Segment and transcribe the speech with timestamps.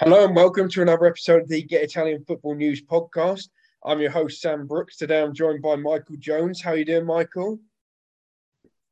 [0.00, 3.48] Hello and welcome to another episode of the Get Italian Football News podcast.
[3.82, 4.98] I'm your host Sam Brooks.
[4.98, 6.60] Today I'm joined by Michael Jones.
[6.60, 7.58] How are you doing, Michael?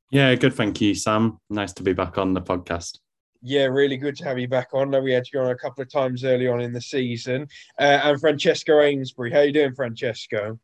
[0.09, 0.55] Yeah, good.
[0.55, 1.39] Thank you, Sam.
[1.51, 3.01] Nice to be back on the podcast.
[3.43, 4.89] Yeah, really good to have you back on.
[4.89, 7.48] I know we had you on a couple of times early on in the season.
[7.79, 9.30] Uh, and Francesco Ainsbury.
[9.30, 10.59] How are you doing, Francesco?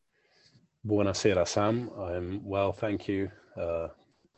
[0.87, 1.91] Buonasera, Sam.
[1.99, 3.31] I'm well, thank you.
[3.61, 3.89] Uh,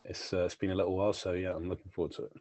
[0.04, 2.32] it's, uh, it's been a little while, so yeah, I'm looking forward to it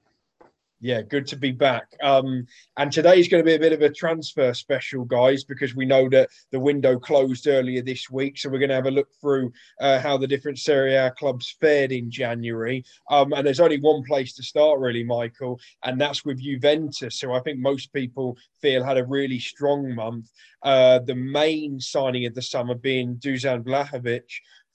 [0.82, 1.86] yeah, good to be back.
[2.02, 5.76] Um, and today is going to be a bit of a transfer special, guys, because
[5.76, 8.39] we know that the window closed earlier this week.
[8.39, 11.55] So we're going to have a look through uh, how the different Serie A clubs
[11.62, 12.84] fared in January.
[13.12, 17.20] Um, and there's only one place to start, really, Michael, and that's with Juventus.
[17.20, 20.31] So I think most people feel had a really strong month.
[20.63, 24.30] Uh, the main signing of the summer being Dusan Vlahovic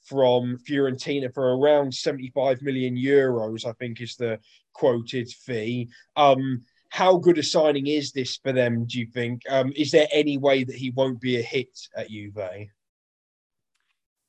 [0.06, 4.38] from Fiorentina for around 75 million euros, I think is the
[4.72, 5.88] quoted fee.
[6.16, 9.42] Um, how good a signing is this for them, do you think?
[9.50, 12.38] Um, is there any way that he won't be a hit at Juve?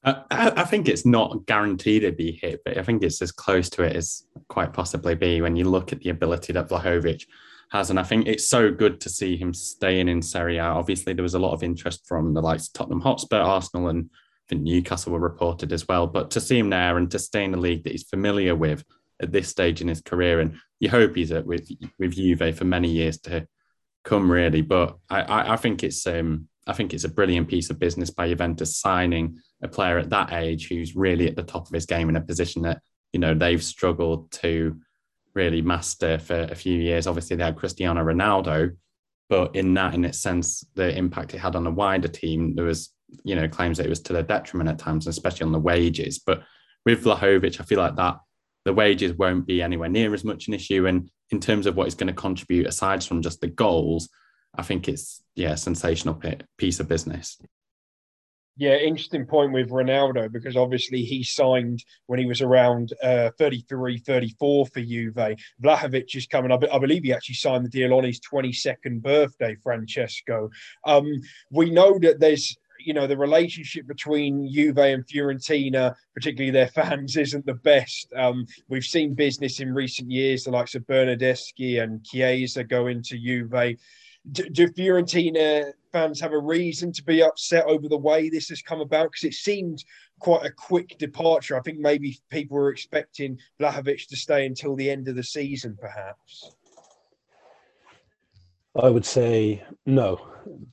[0.03, 3.69] Uh, I, think it's not guaranteed to be hit, but I think it's as close
[3.71, 7.25] to it as quite possibly be when you look at the ability that Vlahovic
[7.71, 7.89] has.
[7.89, 10.63] And I think it's so good to see him staying in Serie A.
[10.63, 14.09] Obviously, there was a lot of interest from the likes of Tottenham Hotspur, Arsenal, and
[14.49, 16.07] Think Newcastle were reported as well.
[16.07, 18.83] But to see him there and to stay in a league that he's familiar with
[19.21, 22.65] at this stage in his career, and you hope he's at with with Juve for
[22.65, 23.47] many years to
[24.03, 24.61] come, really.
[24.61, 28.09] But I, I, I think it's um I think it's a brilliant piece of business
[28.09, 31.85] by Juventus signing a player at that age who's really at the top of his
[31.85, 32.81] game in a position that
[33.13, 34.79] you know they've struggled to
[35.33, 37.07] really master for a few years.
[37.07, 38.75] Obviously, they had Cristiano Ronaldo,
[39.29, 42.65] but in that, in its sense, the impact it had on a wider team, there
[42.65, 42.89] was
[43.23, 46.19] you know claims that it was to their detriment at times, especially on the wages.
[46.19, 46.43] But
[46.85, 48.17] with Vlahovic, I feel like that
[48.67, 50.87] the wages won't be anywhere near as much an issue.
[50.87, 54.09] And in terms of what it's going to contribute, aside from just the goals,
[54.55, 56.21] I think it's yeah, sensational
[56.57, 57.37] piece of business.
[58.59, 63.99] Yeah, interesting point with Ronaldo because obviously he signed when he was around uh, 33,
[63.99, 65.37] 34 for Juve.
[65.63, 66.63] Vlahovic is coming up.
[66.69, 70.49] I believe he actually signed the deal on his 22nd birthday, Francesco.
[70.85, 71.21] Um,
[71.51, 77.17] we know that there's you know the relationship between Juve and Fiorentina, particularly their fans,
[77.17, 78.07] isn't the best.
[78.15, 83.17] Um, we've seen business in recent years, the likes of Bernardeschi and Chiesa go into
[83.17, 83.77] Juve.
[84.31, 88.61] Do, do Fiorentina fans have a reason to be upset over the way this has
[88.61, 89.11] come about?
[89.11, 89.83] Because it seemed
[90.19, 91.57] quite a quick departure.
[91.57, 95.77] I think maybe people were expecting Vlahovic to stay until the end of the season,
[95.79, 96.55] perhaps.
[98.75, 100.19] I would say no,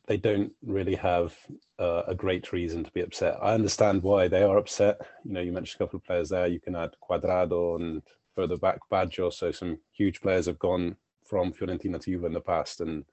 [0.07, 1.35] they don't really have
[1.79, 3.39] uh, a great reason to be upset.
[3.43, 4.99] I understand why they are upset.
[5.25, 6.47] You know, you mentioned a couple of players there.
[6.47, 8.03] You can add Cuadrado and
[8.35, 9.33] further back Baggio.
[9.33, 13.05] So some huge players have gone from Fiorentina to Juve in the past, and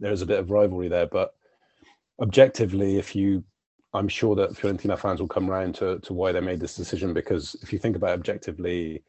[0.00, 1.06] there's a bit of rivalry there.
[1.06, 1.34] But
[2.20, 3.42] objectively, if you,
[3.94, 7.14] I'm sure that Fiorentina fans will come round to to why they made this decision
[7.14, 9.02] because if you think about objectively,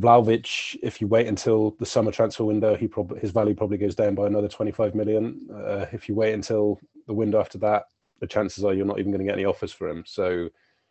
[0.00, 3.94] Vlahovic, if you wait until the summer transfer window, he probably his value probably goes
[3.94, 5.48] down by another 25 million.
[5.52, 7.84] Uh, if you wait until the window after that,
[8.20, 10.04] the chances are you're not even going to get any offers for him.
[10.06, 10.48] So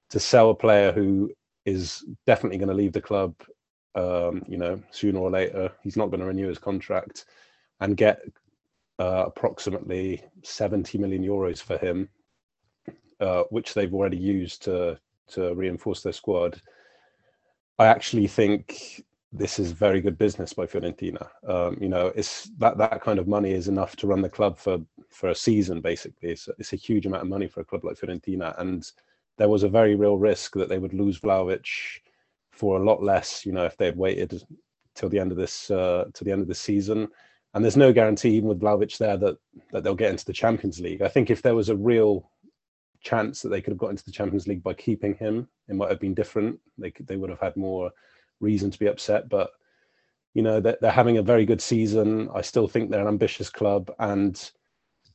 [0.09, 1.31] to sell a player who
[1.65, 3.35] is definitely going to leave the club,
[3.95, 7.25] um, you know, sooner or later, he's not going to renew his contract,
[7.79, 8.19] and get
[8.99, 12.09] uh, approximately 70 million euros for him,
[13.19, 14.99] uh, which they've already used to
[15.29, 16.59] to reinforce their squad
[17.79, 21.29] I actually think this is very good business by Fiorentina.
[21.47, 24.57] Um, you know, it's that that kind of money is enough to run the club
[24.57, 24.79] for
[25.09, 25.79] for a season.
[25.79, 28.91] Basically, it's it's a huge amount of money for a club like Fiorentina, and
[29.37, 31.65] there was a very real risk that they would lose Vlahovic
[32.51, 33.45] for a lot less.
[33.45, 34.43] You know, if they had waited
[34.95, 37.07] till the end of this uh, to the end of the season.
[37.53, 39.37] And there's no guarantee, even with Vlahovic there, that
[39.71, 41.01] that they'll get into the Champions League.
[41.01, 42.29] I think if there was a real
[43.01, 45.47] chance that they could have got into the Champions League by keeping him.
[45.67, 46.59] It might have been different.
[46.77, 47.91] They could, they would have had more
[48.39, 49.51] reason to be upset, but
[50.33, 52.29] you know they're, they're having a very good season.
[52.33, 54.51] I still think they're an ambitious club, and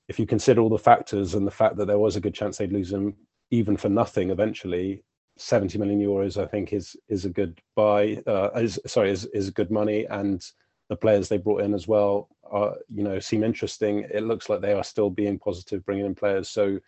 [0.08, 2.58] if you consider all the factors and the fact that there was a good chance
[2.58, 3.16] they'd lose him
[3.50, 5.02] even for nothing eventually,
[5.36, 8.22] 70 million euros I think is is a good buy.
[8.26, 10.44] Uh, is sorry is is good money, and
[10.88, 14.06] the players they brought in as well are you know seem interesting.
[14.12, 16.48] It looks like they are still being positive, bringing in players.
[16.48, 16.78] So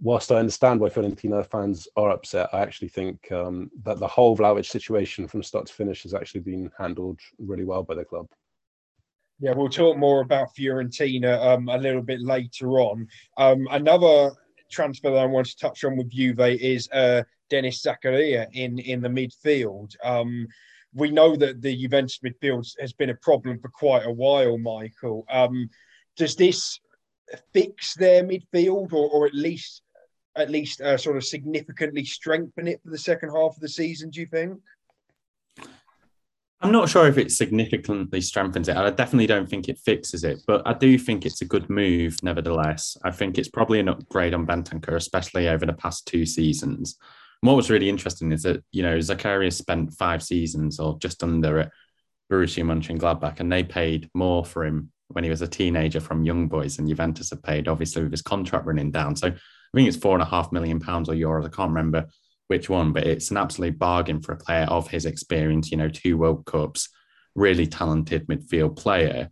[0.00, 4.36] whilst I understand why Fiorentina fans are upset, I actually think um, that the whole
[4.36, 8.26] Vlahovic situation from start to finish has actually been handled really well by the club.
[9.40, 13.08] Yeah, we'll talk more about Fiorentina um, a little bit later on.
[13.36, 14.32] Um, another
[14.70, 19.00] transfer that I want to touch on with Juve is uh, Denis Zakaria in in
[19.00, 19.96] the midfield.
[20.04, 20.46] Um,
[20.92, 25.24] we know that the Juventus midfield has been a problem for quite a while, Michael.
[25.30, 25.70] Um,
[26.16, 26.80] does this
[27.52, 29.82] fix their midfield, or, or at least
[30.36, 34.10] at least uh, sort of significantly strengthen it for the second half of the season?
[34.10, 34.58] Do you think?
[36.62, 38.76] I'm not sure if it significantly strengthens it.
[38.76, 42.22] I definitely don't think it fixes it, but I do think it's a good move,
[42.22, 42.98] nevertheless.
[43.02, 46.98] I think it's probably an upgrade on Bentancur, especially over the past two seasons.
[47.40, 51.22] And what was really interesting is that, you know, Zakaria's spent five seasons or just
[51.22, 51.72] under at
[52.30, 56.24] Borussia Mönchengladbach, and and they paid more for him when he was a teenager from
[56.24, 59.16] Young Boys than Juventus have paid, obviously, with his contract running down.
[59.16, 59.32] So
[59.72, 61.46] I think it's four and a half million pounds or euros.
[61.46, 62.08] I can't remember
[62.48, 65.88] which one, but it's an absolute bargain for a player of his experience, you know,
[65.88, 66.88] two World Cups,
[67.36, 69.30] really talented midfield player.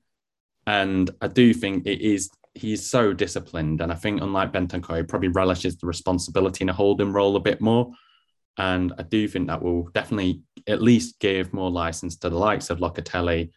[0.66, 3.80] And I do think it is, he's so disciplined.
[3.80, 7.40] And I think, unlike Bentancur, he probably relishes the responsibility in a holding role a
[7.40, 7.90] bit more.
[8.56, 12.70] And I do think that will definitely at least give more license to the likes
[12.70, 13.50] of Locatelli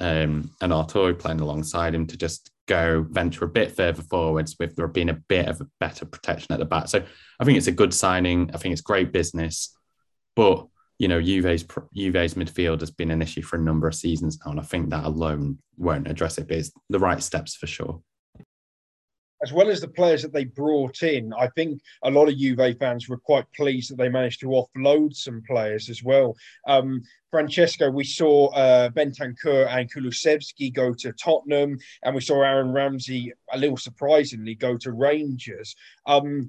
[0.00, 4.76] um, and Arturo playing alongside him to just go venture a bit further forwards with
[4.76, 6.88] there being a bit of a better protection at the back.
[6.88, 7.02] So
[7.40, 8.50] I think it's a good signing.
[8.52, 9.76] I think it's great business,
[10.34, 10.66] but
[10.98, 11.64] you know, Juve's
[11.94, 14.90] Juve's midfield has been an issue for a number of seasons now, and I think
[14.90, 16.48] that alone won't address it.
[16.48, 18.00] But it's the right steps for sure
[19.42, 22.78] as well as the players that they brought in, I think a lot of Juve
[22.78, 26.36] fans were quite pleased that they managed to offload some players as well.
[26.66, 32.72] Um, Francesco, we saw uh, Bentancur and Kulusevski go to Tottenham, and we saw Aaron
[32.72, 35.76] Ramsey, a little surprisingly, go to Rangers.
[36.06, 36.48] Um,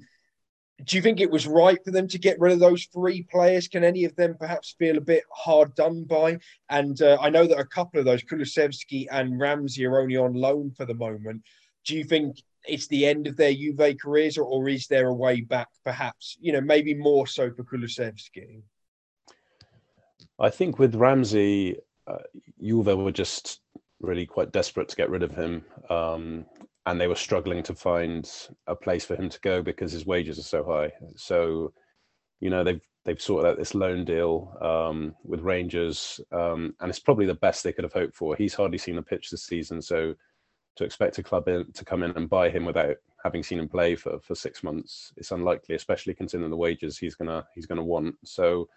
[0.84, 3.66] do you think it was right for them to get rid of those three players?
[3.66, 6.38] Can any of them perhaps feel a bit hard done by?
[6.70, 10.34] And uh, I know that a couple of those, Kulusevski and Ramsey, are only on
[10.34, 11.42] loan for the moment.
[11.84, 12.36] Do you think
[12.68, 16.36] it's the end of their Juve careers, or, or is there a way back, perhaps,
[16.40, 18.62] you know, maybe more so for Kulusevski?
[20.38, 21.76] I think with Ramsey,
[22.06, 22.18] uh,
[22.62, 23.60] Juve were just
[24.00, 25.64] really quite desperate to get rid of him.
[25.90, 26.46] Um,
[26.86, 28.30] and they were struggling to find
[28.66, 30.90] a place for him to go because his wages are so high.
[31.16, 31.74] So,
[32.40, 36.98] you know, they've they've sorted out this loan deal um, with Rangers, um, and it's
[36.98, 38.36] probably the best they could have hoped for.
[38.36, 40.14] He's hardly seen a pitch this season, so
[40.78, 43.68] to expect a club in, to come in and buy him without having seen him
[43.68, 47.84] play for, for six months, it's unlikely, especially considering the wages he's gonna he's gonna
[47.84, 48.14] want.
[48.24, 48.68] So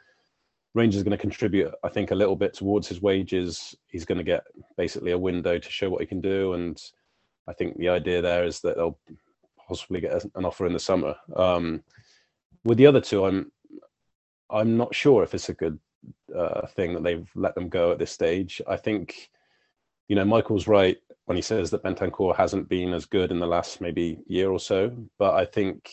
[0.74, 3.75] Rangers are going to contribute, I think, a little bit towards his wages.
[3.88, 4.44] He's going to get
[4.77, 6.81] basically a window to show what he can do, and
[7.48, 8.98] I think the idea there is that they'll
[9.68, 11.15] possibly get an offer in the summer.
[11.36, 11.83] Um,
[12.63, 13.51] with the other two, I'm
[14.50, 15.77] I'm not sure if it's a good
[16.36, 18.62] uh, thing that they've let them go at this stage.
[18.68, 19.30] I think,
[20.07, 20.98] you know, Michael's right
[21.31, 24.59] when he says that Bentancur hasn't been as good in the last maybe year or
[24.59, 24.93] so.
[25.17, 25.89] But I think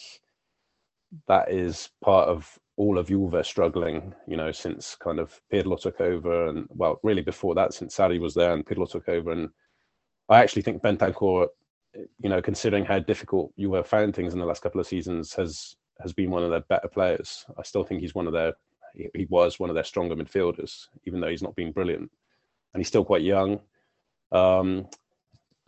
[1.28, 6.00] that is part of all of Juve struggling, you know, since kind of Pirlo took
[6.00, 9.30] over and well, really before that, since Sarri was there and Pirlo took over.
[9.30, 9.48] And
[10.28, 11.46] I actually think Bentancur,
[11.94, 15.76] you know, considering how difficult Juve found things in the last couple of seasons, has
[16.00, 17.46] has been one of their better players.
[17.56, 18.54] I still think he's one of their
[18.92, 22.10] he was one of their stronger midfielders, even though he's not been brilliant.
[22.74, 23.60] And he's still quite young.
[24.32, 24.88] Um,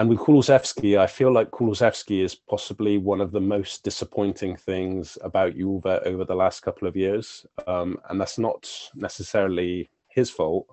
[0.01, 5.19] and with Kulusevski, I feel like Kulusevski is possibly one of the most disappointing things
[5.21, 7.45] about Juve over the last couple of years.
[7.67, 10.67] Um, and that's not necessarily his fault.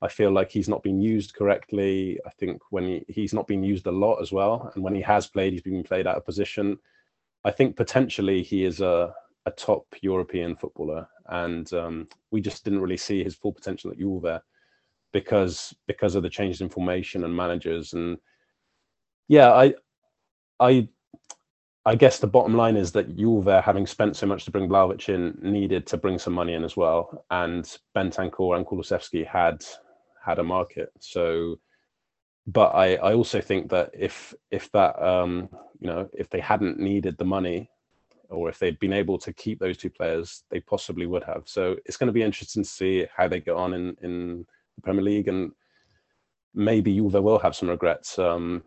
[0.00, 2.18] I feel like he's not been used correctly.
[2.26, 4.72] I think when he, he's not been used a lot as well.
[4.74, 6.78] And when he has played, he's been played out of position.
[7.44, 9.12] I think potentially he is a,
[9.44, 11.06] a top European footballer.
[11.26, 14.40] And um, we just didn't really see his full potential at Juve
[15.12, 18.16] because because of the changes in formation and managers and
[19.28, 19.74] yeah, I,
[20.58, 20.88] I,
[21.84, 25.08] I guess the bottom line is that Juve, having spent so much to bring Vlahovic
[25.08, 27.64] in, needed to bring some money in as well, and
[27.96, 29.64] Bentancur and Kulusevski had
[30.22, 30.90] had a market.
[30.98, 31.58] So,
[32.46, 35.48] but I, I also think that if if that um,
[35.80, 37.70] you know if they hadn't needed the money,
[38.28, 41.44] or if they'd been able to keep those two players, they possibly would have.
[41.46, 44.82] So it's going to be interesting to see how they get on in in the
[44.82, 45.52] Premier League, and
[46.54, 48.18] maybe Juve will have some regrets.
[48.18, 48.62] Um,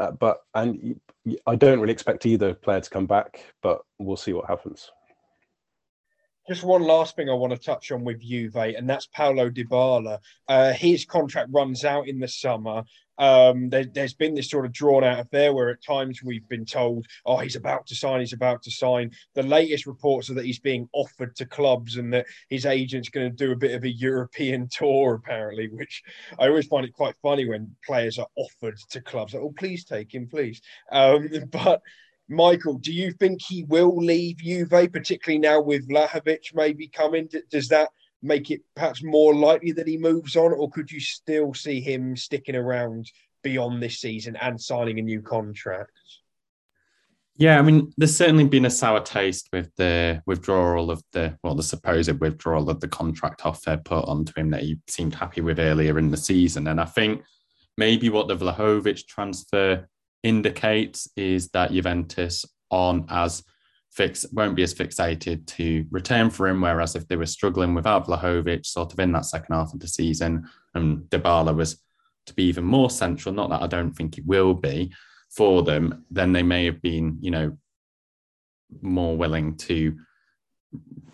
[0.00, 1.00] uh, but and
[1.46, 4.90] I don't really expect either player to come back, but we'll see what happens.
[6.46, 10.18] Just one last thing I want to touch on with Juve, and that's Paulo Dybala.
[10.46, 12.84] Uh, his contract runs out in the summer.
[13.16, 16.66] Um, there, has been this sort of drawn out affair where at times we've been
[16.66, 19.12] told, oh, he's about to sign, he's about to sign.
[19.34, 23.30] The latest reports are that he's being offered to clubs and that his agent's going
[23.30, 26.02] to do a bit of a European tour, apparently, which
[26.38, 29.32] I always find it quite funny when players are offered to clubs.
[29.32, 30.60] Like, oh, please take him, please.
[30.92, 31.80] Um, but
[32.28, 37.28] Michael, do you think he will leave Juve, particularly now with Vlahovic maybe coming?
[37.50, 37.90] Does that
[38.22, 42.16] make it perhaps more likely that he moves on, or could you still see him
[42.16, 43.10] sticking around
[43.42, 45.92] beyond this season and signing a new contract?
[47.36, 51.56] Yeah, I mean, there's certainly been a sour taste with the withdrawal of the, well,
[51.56, 55.58] the supposed withdrawal of the contract offer put onto him that he seemed happy with
[55.58, 56.68] earlier in the season.
[56.68, 57.22] And I think
[57.76, 59.88] maybe what the Vlahovic transfer
[60.24, 63.44] indicates is that Juventus aren't as
[63.92, 66.60] fix won't be as fixated to return for him.
[66.60, 69.86] Whereas if they were struggling without Vlahovic, sort of in that second half of the
[69.86, 71.80] season, and Dybala was
[72.26, 74.92] to be even more central, not that I don't think he will be,
[75.30, 77.56] for them, then they may have been, you know,
[78.80, 79.96] more willing to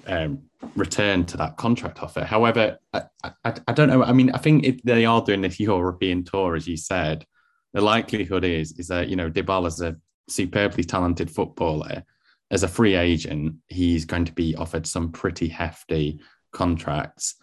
[0.06, 0.42] um,
[0.76, 2.24] return to that contract offer.
[2.24, 3.02] However, I,
[3.44, 4.02] I, I, don't know.
[4.02, 7.26] I mean, I think if they are doing this European tour, as you said,
[7.72, 9.96] the likelihood is is that you know Dybala is a
[10.28, 12.04] superbly talented footballer.
[12.50, 16.20] As a free agent, he's going to be offered some pretty hefty
[16.52, 17.36] contracts,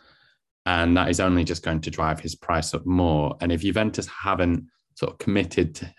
[0.66, 3.38] and that is only just going to drive his price up more.
[3.40, 5.94] And if Juventus haven't sort of committed to,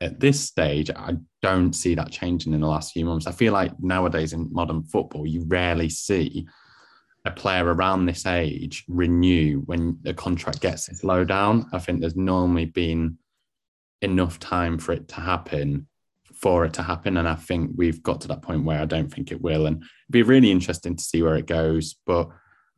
[0.00, 3.26] at this stage, I don't see that changing in the last few months.
[3.26, 6.46] I feel like nowadays in modern football, you rarely see
[7.24, 11.66] a player around this age renew when the contract gets its low down.
[11.72, 13.18] I think there's normally been
[14.02, 15.88] enough time for it to happen
[16.34, 17.16] for it to happen.
[17.16, 19.66] And I think we've got to that point where I don't think it will.
[19.66, 21.96] And it'd be really interesting to see where it goes.
[22.04, 22.28] But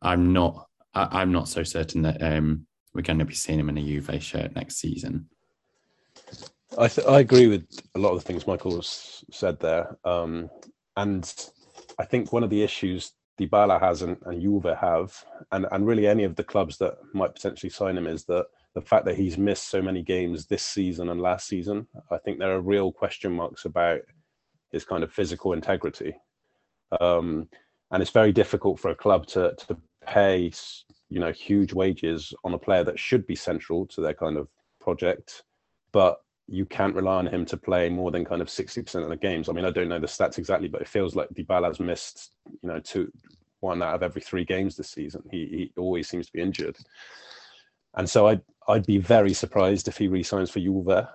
[0.01, 3.69] I'm not I, am not so certain that um, we're going to be seeing him
[3.69, 5.29] in a Juve shirt next season.
[6.77, 10.49] I th- I agree with a lot of the things Michael has said there, um,
[10.97, 11.31] and
[11.97, 15.13] I think one of the issues Dybala has and, and Juve have,
[15.51, 18.45] and and really any of the clubs that might potentially sign him is that
[18.75, 21.87] the fact that he's missed so many games this season and last season.
[22.11, 24.01] I think there are real question marks about
[24.71, 26.15] his kind of physical integrity,
[27.01, 27.47] um,
[27.91, 30.51] and it's very difficult for a club to to pay
[31.09, 34.47] you know huge wages on a player that should be central to their kind of
[34.79, 35.43] project
[35.91, 39.15] but you can't rely on him to play more than kind of 60% of the
[39.15, 39.47] games.
[39.47, 42.69] I mean, I don't know the stats exactly, but it feels like Dybala's missed, you
[42.69, 43.11] know, two,
[43.59, 45.21] one out of every three games this season.
[45.29, 46.77] He, he always seems to be injured.
[47.95, 51.07] And so I'd, I'd be very surprised if he resigns for Juve.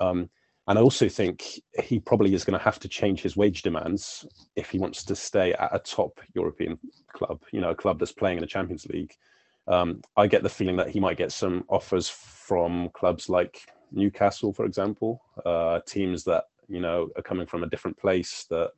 [0.00, 0.28] Um,
[0.66, 1.44] and I also think
[1.84, 4.26] he probably is going to have to change his wage demands
[4.56, 6.78] if he wants to stay at a top European
[7.12, 9.14] club, you know, a club that's playing in the Champions League.
[9.68, 13.60] Um, I get the feeling that he might get some offers from clubs like
[13.92, 18.70] Newcastle, for example, uh, teams that you know are coming from a different place that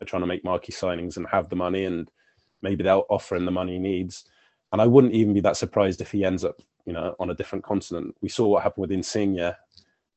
[0.00, 2.10] are trying to make marquee signings and have the money, and
[2.62, 4.24] maybe they'll offer him the money he needs.
[4.72, 7.34] And I wouldn't even be that surprised if he ends up, you know, on a
[7.34, 8.14] different continent.
[8.20, 9.52] We saw what happened with Insigne.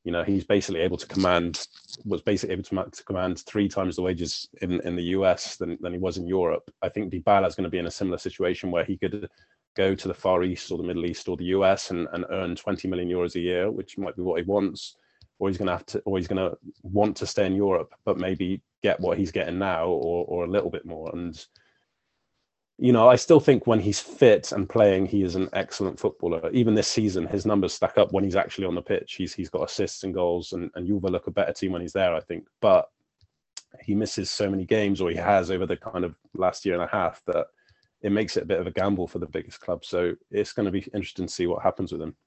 [0.04, 1.66] You know, he's basically able to command,
[2.06, 5.78] was basically able to, to command three times the wages in, in the US than,
[5.82, 6.70] than he was in Europe.
[6.82, 9.28] I think Dybala is going to be in a similar situation where he could
[9.76, 12.56] go to the Far East or the Middle East or the US and, and earn
[12.56, 14.98] 20 million euros a year, which might be what he wants,
[15.40, 17.94] or he's going to have to, or he's going to want to stay in Europe,
[18.06, 21.10] but maybe get what he's getting now or, or a little bit more.
[21.14, 21.44] And,
[22.84, 26.50] you know, I still think when he's fit and playing, he is an excellent footballer.
[26.52, 29.14] Even this season, his numbers stack up when he's actually on the pitch.
[29.14, 31.94] He's he's got assists and goals, and and Juve look a better team when he's
[31.94, 32.46] there, I think.
[32.60, 32.90] But
[33.82, 36.84] he misses so many games, or he has over the kind of last year and
[36.84, 37.48] a half that
[38.02, 39.86] it makes it a bit of a gamble for the biggest club.
[39.86, 42.18] So it's going to be interesting to see what happens with him.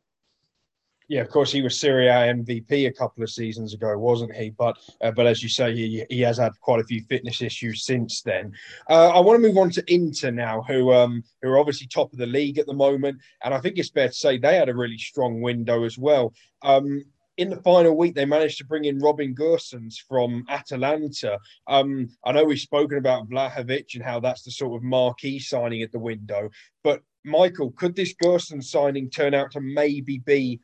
[1.08, 4.50] Yeah, of course, he was Serie A MVP a couple of seasons ago, wasn't he?
[4.50, 7.84] But uh, but as you say, he, he has had quite a few fitness issues
[7.84, 8.52] since then.
[8.90, 12.12] Uh, I want to move on to Inter now, who um who are obviously top
[12.12, 14.68] of the league at the moment, and I think it's fair to say they had
[14.68, 16.34] a really strong window as well.
[16.62, 17.04] Um,
[17.36, 21.38] in the final week, they managed to bring in Robin Gosens from Atalanta.
[21.66, 25.82] Um, I know we've spoken about Vlahovic and how that's the sort of marquee signing
[25.82, 26.48] at the window.
[26.82, 30.60] But Michael, could this Gosens signing turn out to maybe be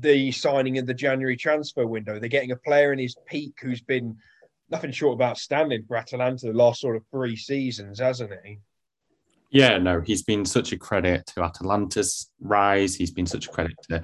[0.00, 2.18] the signing in the January transfer window?
[2.18, 4.16] They're getting a player in his peak who's been
[4.70, 8.58] nothing short of outstanding for Atalanta the last sort of three seasons, hasn't he?
[9.50, 12.94] Yeah, no, he's been such a credit to Atalanta's rise.
[12.94, 14.02] He's been such a credit to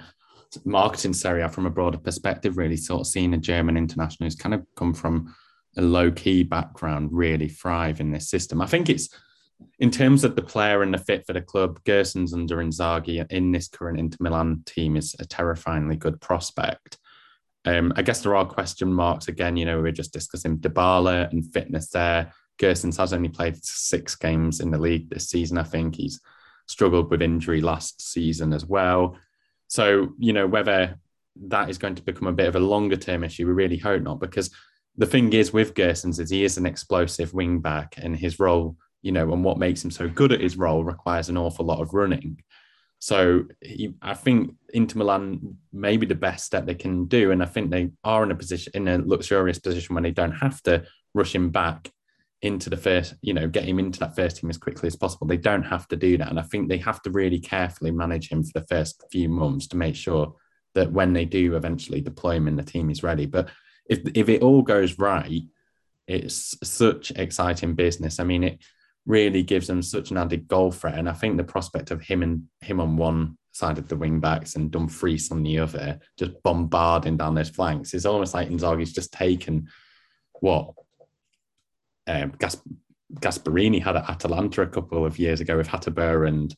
[0.64, 4.36] marketing Serie A from a broader perspective, really sort of seeing a German international who's
[4.36, 5.34] kind of come from
[5.76, 8.62] a low key background really thrive in this system.
[8.62, 9.08] I think it's
[9.78, 13.52] in terms of the player and the fit for the club, Gosens under Inzaghi in
[13.52, 16.98] this current Inter Milan team is a terrifyingly good prospect.
[17.64, 19.56] Um, I guess there are question marks again.
[19.56, 22.32] You know, we are just discussing Dybala and fitness there.
[22.58, 25.58] Gosens has only played six games in the league this season.
[25.58, 26.20] I think he's
[26.66, 29.18] struggled with injury last season as well.
[29.68, 30.98] So, you know, whether
[31.48, 34.02] that is going to become a bit of a longer term issue, we really hope
[34.02, 34.50] not, because
[34.96, 38.76] the thing is with Gosens is he is an explosive wing back and his role
[39.04, 41.82] you know, and what makes him so good at his role requires an awful lot
[41.82, 42.40] of running.
[43.00, 47.42] So he, I think Inter Milan may be the best step they can do, and
[47.42, 50.62] I think they are in a position in a luxurious position when they don't have
[50.62, 51.92] to rush him back
[52.40, 55.26] into the first, you know, get him into that first team as quickly as possible.
[55.26, 58.30] They don't have to do that, and I think they have to really carefully manage
[58.30, 60.34] him for the first few months to make sure
[60.74, 63.26] that when they do eventually deploy him in the team, he's ready.
[63.26, 63.50] But
[63.86, 65.42] if if it all goes right,
[66.06, 68.18] it's such exciting business.
[68.18, 68.58] I mean, it
[69.06, 70.98] really gives them such an added goal threat.
[70.98, 74.18] And I think the prospect of him and him on one side of the wing
[74.20, 78.92] backs and Dumfries on the other, just bombarding down those flanks, is almost like Inzaghi's
[78.92, 79.68] just taken
[80.40, 80.72] what
[82.06, 82.62] um, Gas-
[83.14, 86.54] Gasperini had at Atalanta a couple of years ago with Hateboer and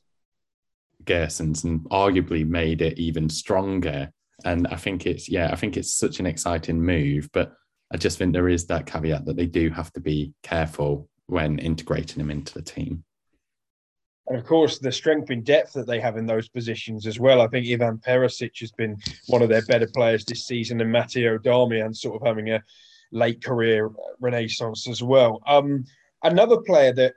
[1.04, 4.10] Gosens and arguably made it even stronger.
[4.44, 7.28] And I think it's, yeah, I think it's such an exciting move.
[7.32, 7.52] But
[7.92, 11.58] I just think there is that caveat that they do have to be careful when
[11.58, 13.04] integrating him into the team.
[14.28, 17.40] And of course, the strength in depth that they have in those positions as well.
[17.40, 18.96] I think Ivan Perisic has been
[19.28, 22.62] one of their better players this season, and Matteo Darmian sort of having a
[23.12, 23.90] late career
[24.20, 25.40] renaissance as well.
[25.46, 25.84] Um,
[26.24, 27.14] another player that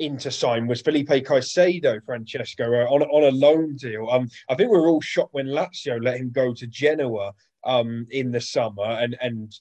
[0.00, 4.08] Inter signed was Felipe Caicedo, Francesco, uh, on, on a loan deal.
[4.10, 7.32] Um, I think we were all shocked when Lazio let him go to Genoa
[7.64, 9.52] um, in the summer, and and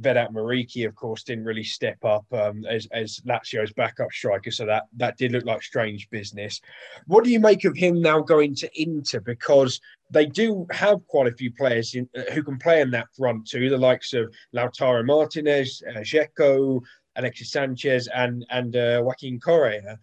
[0.00, 4.64] Vedat Muriqi, of course, didn't really step up um, as, as Lazio's backup striker, so
[4.66, 6.60] that that did look like strange business.
[7.06, 9.20] What do you make of him now going to Inter?
[9.20, 9.80] Because
[10.10, 13.46] they do have quite a few players in, uh, who can play in that front
[13.46, 16.80] two, the likes of Lautaro Martinez, uh,
[17.16, 19.98] Alexis Sanchez, and and uh, Joaquin Correa.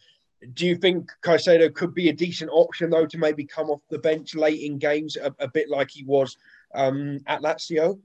[0.53, 4.00] Do you think Caicedo could be a decent option though to maybe come off the
[4.00, 6.38] bench late in games, a, a bit like he was
[6.75, 8.00] um, at Lazio?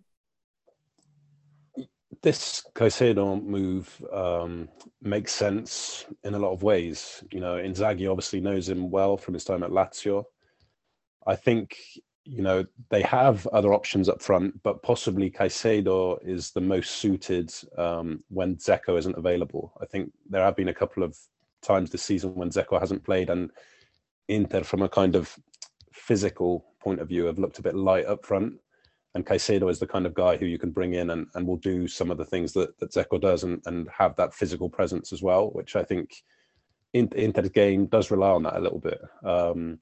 [2.24, 4.70] This Caicedo move um,
[5.02, 7.22] makes sense in a lot of ways.
[7.30, 10.24] You know, Inzaghi obviously knows him well from his time at Lazio.
[11.26, 11.76] I think
[12.24, 17.52] you know they have other options up front, but possibly Caicedo is the most suited
[17.76, 19.74] um, when Dzeko isn't available.
[19.82, 21.18] I think there have been a couple of
[21.60, 23.50] times this season when Dzeko hasn't played, and
[24.28, 25.37] Inter, from a kind of
[25.92, 28.54] physical point of view, have looked a bit light up front
[29.14, 31.57] and Caicedo is the kind of guy who you can bring in and, and will
[31.57, 35.12] do some of the things that, that Dzeko does and, and have that physical presence
[35.12, 36.22] as well, which I think
[36.92, 39.00] Inter's game does rely on that a little bit.
[39.24, 39.79] Um,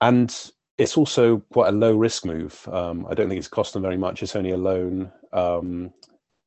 [0.00, 2.68] and it's also quite a low risk move.
[2.70, 4.22] Um, I don't think it's cost them very much.
[4.22, 5.10] It's only a loan.
[5.32, 5.92] Um,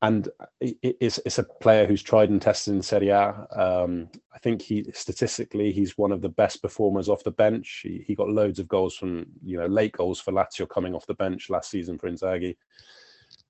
[0.02, 0.30] and
[0.62, 3.48] it's it's a player who's tried and tested in Serie A.
[3.52, 7.82] Um, I think he statistically he's one of the best performers off the bench.
[7.84, 11.06] He, he got loads of goals from you know late goals for Lazio coming off
[11.06, 12.56] the bench last season for Inzaghi.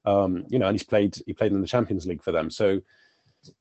[0.05, 2.49] Um, you know, and he's played he played in the Champions League for them.
[2.49, 2.81] So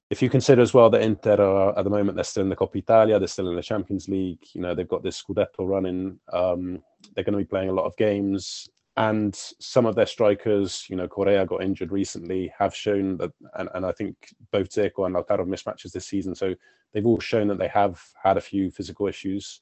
[0.08, 2.56] if you consider as well that Inter are at the moment they're still in the
[2.56, 4.44] Coppa Italia, they're still in the Champions League.
[4.54, 6.18] You know, they've got this Scudetto running.
[6.32, 6.82] Um,
[7.14, 10.96] they're going to be playing a lot of games and some of their strikers, you
[10.96, 14.16] know, Correa got injured recently, have shown that, and, and I think
[14.50, 16.34] both Dzeko and Lautaro mismatches this season.
[16.34, 16.52] So
[16.92, 19.60] they've all shown that they have had a few physical issues.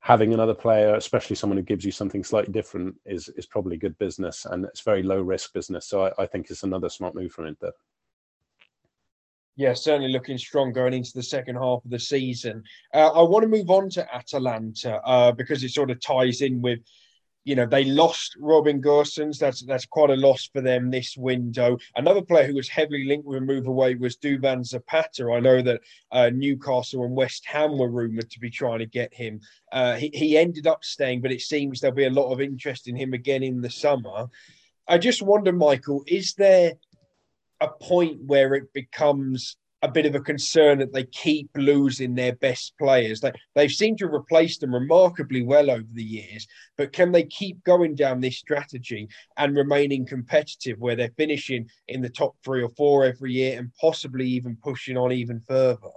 [0.00, 3.96] Having another player, especially someone who gives you something slightly different, is is probably good
[3.98, 5.86] business, and it's very low risk business.
[5.86, 7.70] So I, I think it's another smart move from Inter.
[9.54, 12.64] Yeah, certainly looking strong going into the second half of the season.
[12.92, 16.60] Uh, I want to move on to Atalanta uh, because it sort of ties in
[16.60, 16.80] with
[17.46, 19.38] you know they lost Robin Gosens.
[19.38, 21.78] That's that's quite a loss for them this window.
[21.94, 25.30] Another player who was heavily linked with a move away was Duvan Zapata.
[25.32, 25.80] I know that
[26.10, 29.40] uh, Newcastle and West Ham were rumored to be trying to get him.
[29.70, 32.88] Uh, he, he ended up staying, but it seems there'll be a lot of interest
[32.88, 34.26] in him again in the summer.
[34.88, 36.74] I just wonder, Michael, is there
[37.60, 42.34] a point where it becomes a bit of a concern that they keep losing their
[42.36, 43.20] best players.
[43.20, 47.62] They, they've seemed to replace them remarkably well over the years, but can they keep
[47.64, 52.70] going down this strategy and remaining competitive where they're finishing in the top three or
[52.70, 55.90] four every year and possibly even pushing on even further?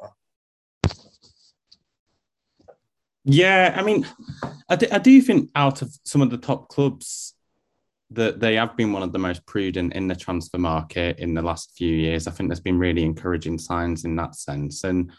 [3.24, 4.08] Yeah, I mean,
[4.70, 7.36] I do, I do think out of some of the top clubs,
[8.12, 11.41] that they have been one of the most prudent in the transfer market in the
[11.41, 12.28] last few years.
[12.28, 14.84] I think there's been really encouraging signs in that sense.
[14.84, 15.12] And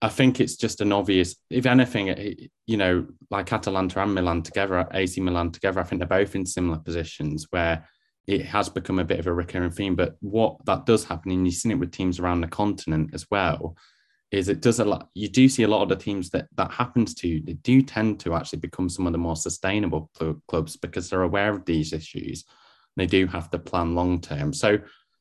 [0.00, 4.86] I think it's just an obvious, if anything, you know, like Atalanta and Milan together,
[4.92, 7.88] AC Milan together, I think they're both in similar positions where
[8.26, 9.96] it has become a bit of a recurring theme.
[9.96, 13.26] But what that does happen, and you've seen it with teams around the continent as
[13.30, 13.76] well,
[14.32, 16.70] is it does a lot you do see a lot of the teams that that
[16.72, 20.76] happens to they do tend to actually become some of the more sustainable cl- clubs
[20.76, 22.44] because they're aware of these issues.
[22.96, 24.52] They do have to plan long term.
[24.52, 24.78] So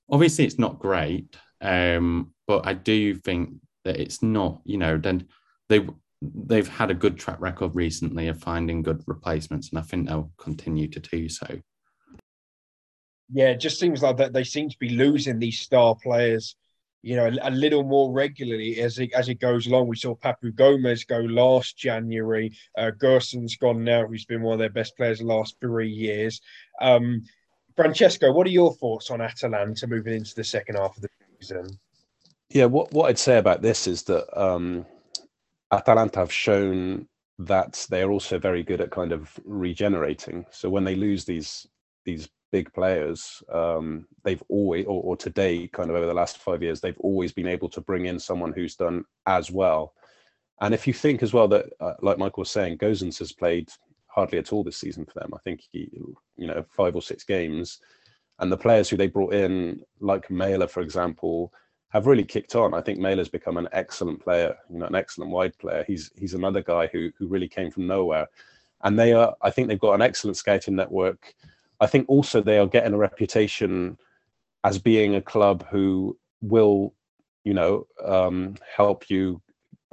[0.10, 5.28] obviously it's not great Um, but I do think that it's not, you know, then
[5.70, 5.88] they
[6.22, 10.32] they've had a good track record recently of finding good replacements, and I think they'll
[10.38, 11.48] continue to do so.
[13.32, 16.56] Yeah, it just seems like that they seem to be losing these star players,
[17.06, 19.88] you know, a, a, little more regularly as it as it goes along.
[19.88, 22.52] We saw Papu Gomez go last January.
[22.76, 26.41] Uh, Gosens gone now, who's been one of their best players the last three years.
[26.82, 27.24] Um,
[27.76, 31.68] Francesco, what are your thoughts on Atalanta moving into the second half of the season?
[32.50, 34.84] Yeah, what, what I'd say about this is that um,
[35.72, 40.44] Atalanta have shown that they are also very good at kind of regenerating.
[40.50, 41.68] So when they lose these
[42.04, 46.63] these big players, um, they've always, or, or today, kind of over the last five
[46.63, 49.93] years, they've always been able to bring in someone who's done as well.
[50.62, 53.69] And if you think as well that, uh, like Michael was saying, Gosens has played
[54.08, 55.34] hardly at all this season for them.
[55.34, 55.89] I think he,
[56.38, 57.79] you know, five or six games,
[58.39, 61.53] and the players who they brought in, like Maehle, for example,
[61.89, 62.73] have really kicked on.
[62.73, 65.84] I think Maehle's become an excellent player, you know, an excellent wide player.
[65.88, 68.27] He's he's another guy who who really came from nowhere,
[68.84, 69.36] and they are.
[69.41, 71.34] I think they've got an excellent scouting network.
[71.79, 73.97] I think also they are getting a reputation
[74.63, 76.93] as being a club who will,
[77.43, 79.41] you know, um, help you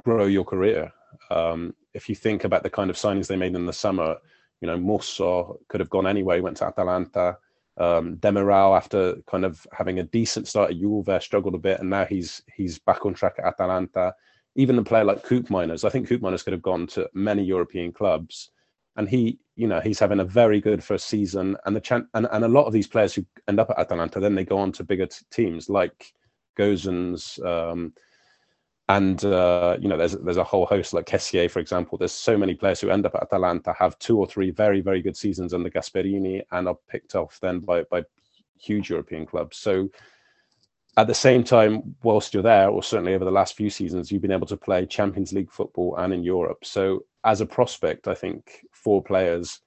[0.03, 0.91] grow your career.
[1.29, 4.17] Um, if you think about the kind of signings they made in the summer,
[4.61, 7.37] you know, Musso could have gone anyway, went to Atalanta.
[7.77, 11.89] Um, Demiral, after kind of having a decent start at Juve, struggled a bit, and
[11.89, 14.13] now he's he's back on track at Atalanta.
[14.55, 18.51] Even a player like Koopmeiners, I think Koopmeiners could have gone to many European clubs,
[18.95, 21.57] and he, you know, he's having a very good first season.
[21.65, 24.19] And the chan- and, and a lot of these players who end up at Atalanta,
[24.19, 26.13] then they go on to bigger t- teams like
[26.57, 27.93] Gosens, um,
[28.89, 31.97] and uh, you know there's there's a whole host like Kessié, for example.
[31.97, 35.01] There's so many players who end up at Atalanta have two or three very very
[35.01, 38.03] good seasons under Gasperini and are picked off then by by
[38.59, 39.57] huge European clubs.
[39.57, 39.89] So
[40.97, 44.21] at the same time, whilst you're there, or certainly over the last few seasons, you've
[44.21, 46.63] been able to play Champions League football and in Europe.
[46.63, 49.59] So as a prospect, I think for players,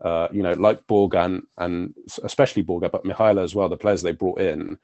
[0.00, 4.12] uh, you know, like Borgan and especially Boga, but Mihaila as well, the players they
[4.12, 4.78] brought in,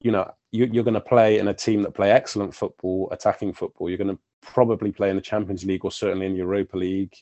[0.00, 3.52] you know you, you're going to play in a team that play excellent football, attacking
[3.52, 3.88] football.
[3.88, 7.14] You're going to probably play in the Champions League or certainly in Europa League.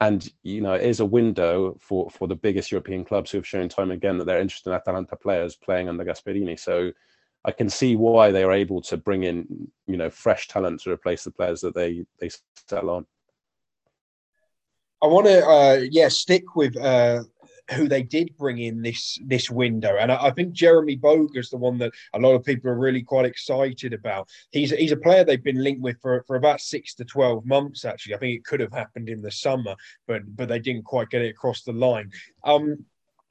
[0.00, 3.46] And you know, it is a window for for the biggest European clubs who have
[3.46, 6.58] shown time again that they're interested in Atalanta players playing under Gasperini.
[6.58, 6.92] So
[7.44, 10.90] I can see why they are able to bring in you know fresh talent to
[10.90, 12.30] replace the players that they they
[12.66, 13.06] sell on.
[15.02, 17.24] I want to uh, yeah stick with uh,
[17.72, 19.96] who they did bring in this this window.
[19.98, 23.02] And I, I think Jeremy Boga's the one that a lot of people are really
[23.02, 24.28] quite excited about.
[24.50, 27.84] He's he's a player they've been linked with for, for about six to twelve months.
[27.84, 29.74] Actually, I think it could have happened in the summer,
[30.06, 32.10] but but they didn't quite get it across the line.
[32.44, 32.84] Um,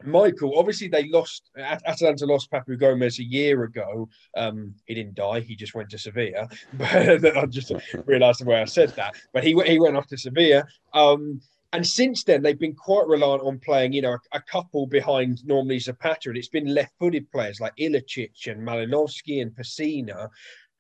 [0.06, 1.50] Michael, obviously they lost.
[1.58, 4.08] Atalanta lost Papu Gomez a year ago.
[4.38, 6.48] Um, he didn't die; he just went to Sevilla.
[6.74, 7.74] But I just
[8.06, 9.16] realised the way I said that.
[9.34, 10.66] But he he went off to Sevilla.
[10.94, 14.88] Um, and since then, they've been quite reliant on playing, you know, a, a couple
[14.88, 16.30] behind normally Zapata.
[16.30, 20.30] And it's been left footed players like Ilicic and Malinovskyi and Pessina.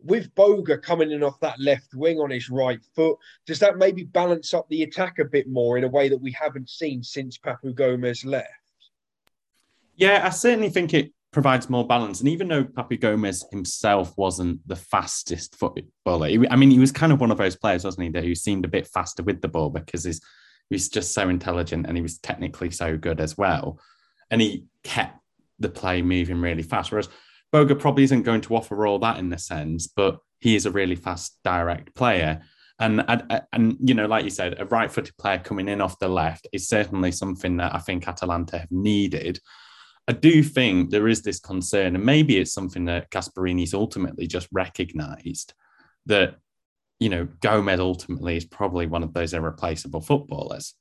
[0.01, 4.03] With Boga coming in off that left wing on his right foot, does that maybe
[4.03, 7.37] balance up the attack a bit more in a way that we haven't seen since
[7.37, 8.47] Papu Gomez left?
[9.95, 12.21] Yeah, I certainly think it provides more balance.
[12.21, 17.11] And even though Papu Gomez himself wasn't the fastest footballer, I mean, he was kind
[17.11, 19.49] of one of those players, wasn't he, that who seemed a bit faster with the
[19.49, 20.21] ball because his
[20.69, 23.79] he was just so intelligent and he was technically so good as well.
[24.29, 25.19] And he kept
[25.57, 26.91] the play moving really fast.
[26.91, 27.09] Whereas
[27.53, 30.71] Boga probably isn't going to offer all that in the sense, but he is a
[30.71, 32.41] really fast, direct player.
[32.79, 36.07] And, and, and you know, like you said, a right-footed player coming in off the
[36.07, 39.39] left is certainly something that I think Atalanta have needed.
[40.07, 44.47] I do think there is this concern, and maybe it's something that Gasperini's ultimately just
[44.51, 45.53] recognised
[46.05, 46.35] that
[46.99, 50.75] you know, Gomez ultimately is probably one of those irreplaceable footballers.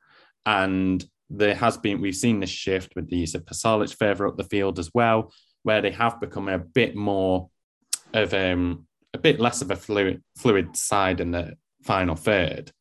[0.45, 4.37] And there has been, we've seen this shift with the use of Pasalic further up
[4.37, 7.51] the field as well, where they have become a bit more
[8.13, 12.73] of um, a bit less of a fluid, fluid side in the final third.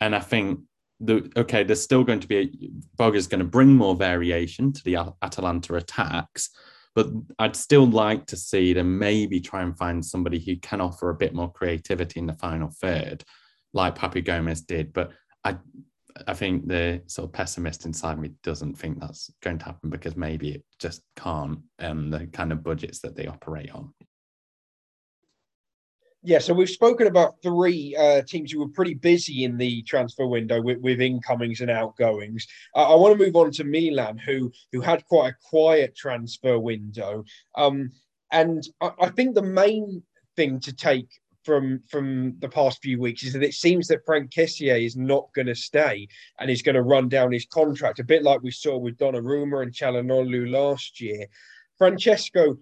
[0.00, 0.60] And I think
[1.00, 5.14] the okay, there's still going to be Boga's going to bring more variation to the
[5.22, 6.50] Atalanta attacks,
[6.94, 11.10] but I'd still like to see them maybe try and find somebody who can offer
[11.10, 13.24] a bit more creativity in the final third,
[13.72, 14.92] like Papu Gomez did.
[14.92, 15.12] But
[15.44, 15.56] I
[16.26, 20.16] I think the sort of pessimist inside me doesn't think that's going to happen because
[20.16, 23.92] maybe it just can't and the kind of budgets that they operate on.
[26.22, 30.26] Yeah, so we've spoken about three uh, teams who were pretty busy in the transfer
[30.26, 32.46] window with, with incomings and outgoings.
[32.76, 36.58] Uh, I want to move on to Milan, who who had quite a quiet transfer
[36.58, 37.24] window.
[37.56, 37.90] Um,
[38.30, 40.02] And I, I think the main
[40.36, 41.08] thing to take
[41.44, 45.28] from from the past few weeks is that it seems that Frank Kessié is not
[45.34, 46.06] going to stay
[46.38, 49.62] and he's going to run down his contract, a bit like we saw with Donnarumma
[49.62, 51.26] and Calhanoglu last year.
[51.78, 52.56] Francesco,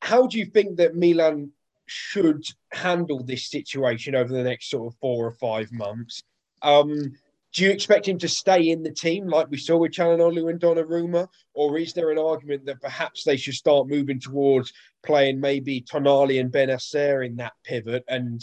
[0.00, 1.50] how do you think that Milan
[1.90, 6.22] should handle this situation over the next sort of four or five months?
[6.62, 7.12] Um,
[7.52, 10.60] do you expect him to stay in the team like we saw with Calhanoglu and
[10.60, 11.26] Donnarumma?
[11.52, 14.72] Or is there an argument that perhaps they should start moving towards
[15.04, 18.40] playing maybe Tonali and Bennacer in that pivot and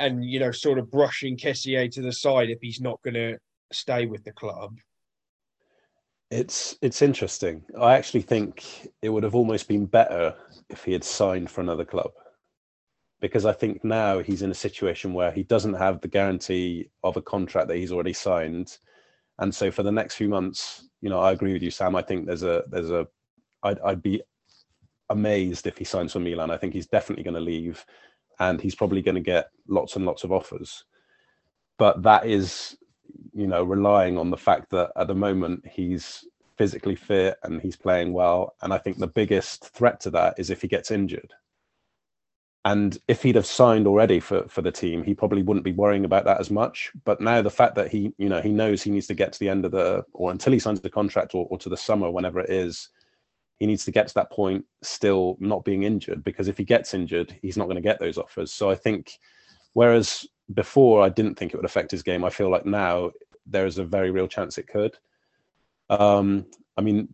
[0.00, 3.38] and you know sort of brushing Kessié to the side if he's not going to
[3.72, 4.76] stay with the club?
[6.32, 7.62] It's it's interesting.
[7.80, 10.34] I actually think it would have almost been better
[10.68, 12.10] if he had signed for another club
[13.20, 17.16] because I think now he's in a situation where he doesn't have the guarantee of
[17.16, 18.78] a contract that he's already signed,
[19.38, 21.96] and so for the next few months, you know, I agree with you, Sam.
[21.96, 23.06] I think there's a there's a
[23.62, 24.22] I'd, I'd be
[25.10, 26.50] amazed if he signs for Milan.
[26.50, 27.84] I think he's definitely going to leave,
[28.38, 30.84] and he's probably going to get lots and lots of offers.
[31.78, 32.76] But that is,
[33.34, 36.24] you know, relying on the fact that at the moment he's
[36.56, 38.54] physically fit and he's playing well.
[38.60, 41.32] And I think the biggest threat to that is if he gets injured
[42.64, 46.04] and if he'd have signed already for for the team he probably wouldn't be worrying
[46.04, 46.92] about that as much.
[47.04, 49.38] But now the fact that he you know he knows he needs to get to
[49.38, 52.10] the end of the or until he signs the contract or, or to the summer
[52.10, 52.90] whenever it is
[53.58, 56.92] he needs to get to that point still not being injured because if he gets
[56.94, 58.52] injured he's not going to get those offers.
[58.52, 59.18] So i think
[59.72, 63.10] whereas before i didn't think it would affect his game i feel like now
[63.46, 64.98] there is a very real chance it could.
[65.88, 66.46] Um
[66.76, 67.08] i mean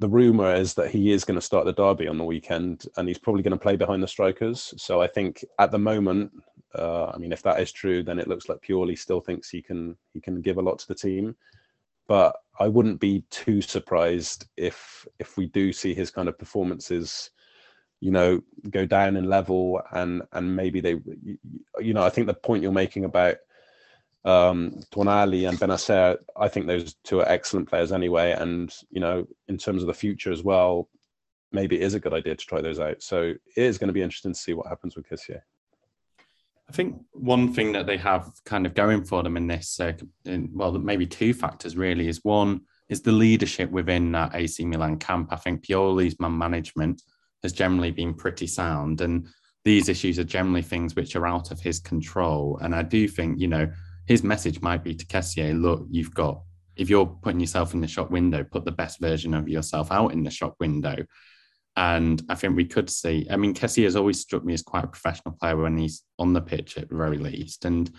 [0.00, 3.06] the rumor is that he is going to start the derby on the weekend and
[3.06, 4.74] he's probably going to play behind the strikers.
[4.76, 6.32] So I think at the moment,
[6.76, 9.62] uh, I mean, if that is true, then it looks like Pioli still thinks he
[9.62, 11.36] can he can give a lot to the team.
[12.08, 17.30] But I wouldn't be too surprised if if we do see his kind of performances,
[18.00, 21.00] you know, go down in level and and maybe they,
[21.78, 23.36] you know, I think the point you're making about
[24.24, 28.32] um, Tonali and Bennacer, I think those two are excellent players anyway.
[28.32, 30.88] And, you know, in terms of the future as well,
[31.52, 33.02] maybe it is a good idea to try those out.
[33.02, 35.40] So it is going to be interesting to see what happens with Kessié.
[36.68, 39.92] I think one thing that they have kind of going for them in this, uh,
[40.24, 44.98] in, well, maybe two factors really, is one is the leadership within that AC Milan
[44.98, 45.32] camp.
[45.32, 47.02] I think Pioli's man management
[47.42, 49.28] has generally been pretty sound, and
[49.64, 52.58] these issues are generally things which are out of his control.
[52.62, 53.70] And I do think, you know,
[54.06, 56.42] his message might be to Kessié, look, you've got,
[56.76, 60.12] if you're putting yourself in the shop window, put the best version of yourself out
[60.12, 60.96] in the shop window.
[61.76, 64.84] And I think we could see, I mean, Kessié has always struck me as quite
[64.84, 67.64] a professional player when he's on the pitch at the very least.
[67.64, 67.90] And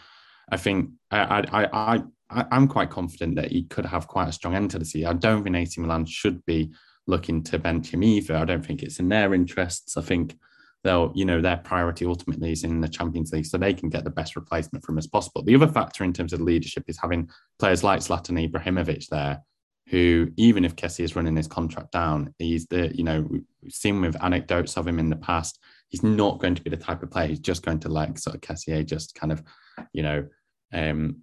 [0.50, 1.20] I think I,
[1.52, 4.80] I, I, I, am quite confident that he could have quite a strong end to
[4.80, 5.10] the season.
[5.10, 6.72] I don't think AC Milan should be
[7.08, 8.36] looking to bench him either.
[8.36, 9.98] I don't think it's in their interests.
[9.98, 10.38] I think
[10.86, 14.04] they'll, you know, their priority ultimately is in the Champions League, so they can get
[14.04, 15.44] the best replacement from as possible.
[15.44, 17.28] The other factor in terms of leadership is having
[17.60, 19.42] players like Zlatan Ibrahimovic there,
[19.88, 23.44] who even if Kessie is running his contract down, he's the, you know, we've
[23.74, 27.02] seen with anecdotes of him in the past, he's not going to be the type
[27.02, 29.44] of player He's just going to like sort of Kessié just kind of,
[29.92, 30.28] you know,
[30.72, 31.18] um,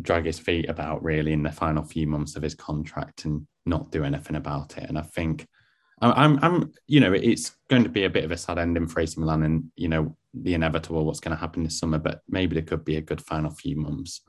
[0.00, 3.90] drag his feet about really in the final few months of his contract and not
[3.90, 4.88] do anything about it.
[4.88, 5.46] And I think
[6.02, 9.00] I'm, I'm, you know, it's going to be a bit of a sad ending for
[9.00, 11.98] AC Milan, and you know, the inevitable what's going to happen this summer.
[11.98, 14.20] But maybe there could be a good final few months.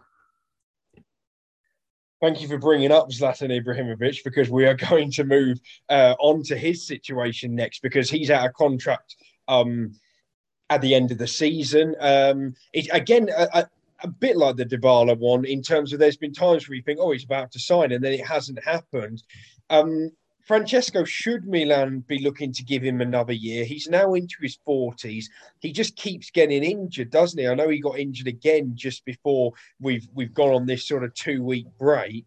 [2.22, 5.60] Thank you for bringing up Zlatan Ibrahimovic because we are going to move
[5.90, 9.16] uh, on to his situation next because he's out of contract
[9.48, 9.94] um,
[10.70, 11.96] at the end of the season.
[12.00, 13.70] Um, it, again, a, a,
[14.04, 17.00] a, bit like the Dybala one in terms of there's been times where you think,
[17.02, 19.22] oh, he's about to sign, and then it hasn't happened.
[19.70, 20.12] Um,
[20.44, 23.64] Francesco, should Milan be looking to give him another year?
[23.64, 25.26] He's now into his 40s.
[25.62, 27.48] He just keeps getting injured, doesn't he?
[27.48, 31.14] I know he got injured again just before we've we've gone on this sort of
[31.14, 32.26] two week break.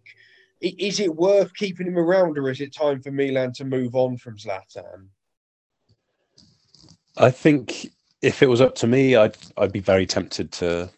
[0.62, 4.16] Is it worth keeping him around, or is it time for Milan to move on
[4.16, 5.08] from Zlatan?
[7.18, 10.90] I think if it was up to me, I'd I'd be very tempted to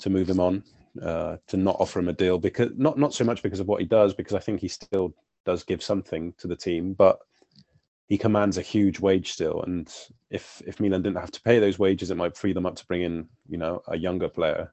[0.00, 0.62] to move him on,
[1.02, 3.80] uh, to not offer him a deal because not not so much because of what
[3.80, 5.14] he does, because I think he still
[5.46, 7.18] does give something to the team, but
[8.08, 9.62] he commands a huge wage still.
[9.62, 9.92] And
[10.30, 12.86] if if Milan didn't have to pay those wages, it might free them up to
[12.86, 14.72] bring in, you know, a younger player.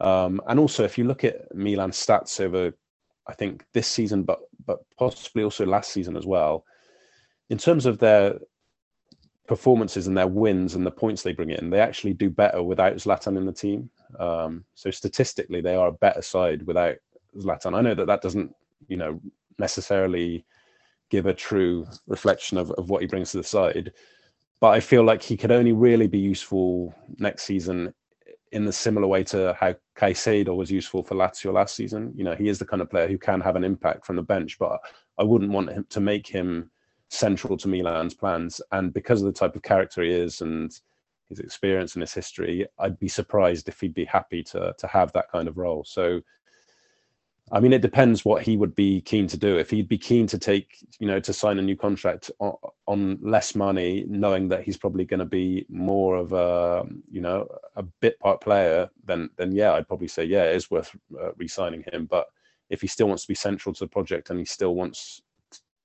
[0.00, 2.72] Um, and also, if you look at Milan's stats over,
[3.26, 6.64] I think this season, but but possibly also last season as well,
[7.50, 8.38] in terms of their
[9.46, 12.96] performances and their wins and the points they bring in, they actually do better without
[12.96, 13.90] Zlatan in the team.
[14.18, 16.96] Um, so statistically, they are a better side without
[17.36, 17.74] Zlatan.
[17.74, 18.54] I know that that doesn't,
[18.88, 19.20] you know,
[19.58, 20.44] necessarily
[21.10, 23.92] give a true reflection of, of what he brings to the side.
[24.60, 27.92] but I feel like he could only really be useful next season
[28.52, 32.12] in the similar way to how Caicedo was useful for Lazio last season.
[32.16, 34.22] You know, he is the kind of player who can have an impact from the
[34.22, 34.78] bench, but
[35.18, 36.70] I wouldn't want him to make him
[37.08, 38.60] central to Milan's plans.
[38.72, 40.72] And because of the type of character he is and
[41.28, 45.12] his experience and his history, I'd be surprised if he'd be happy to to have
[45.12, 45.84] that kind of role.
[45.84, 46.20] So
[47.52, 49.56] I mean, it depends what he would be keen to do.
[49.56, 52.54] If he'd be keen to take, you know, to sign a new contract on,
[52.86, 57.46] on less money, knowing that he's probably going to be more of a, you know,
[57.76, 61.32] a bit part player, then then yeah, I'd probably say yeah, it is worth uh,
[61.36, 62.06] re-signing him.
[62.06, 62.26] But
[62.68, 65.22] if he still wants to be central to the project and he still wants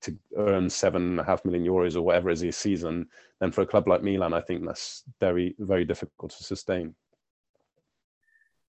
[0.00, 3.06] to earn seven and a half million euros or whatever is his season,
[3.38, 6.96] then for a club like Milan, I think that's very very difficult to sustain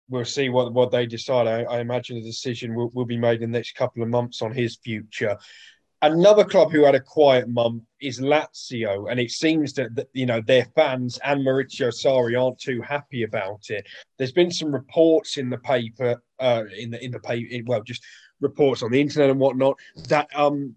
[0.09, 1.47] we'll see what, what they decide.
[1.47, 4.43] I, I imagine a decision will, will be made in the next couple of months
[4.43, 5.37] on his future.
[6.01, 10.27] Another club who had a quiet month is Lazio, and it seems that, that, you
[10.27, 13.85] know their fans and Maurizio Sarri aren't too happy about it.
[14.17, 18.05] There's been some reports in the paper, uh, in the in the paper, well, just
[18.41, 20.77] reports on the internet and whatnot that um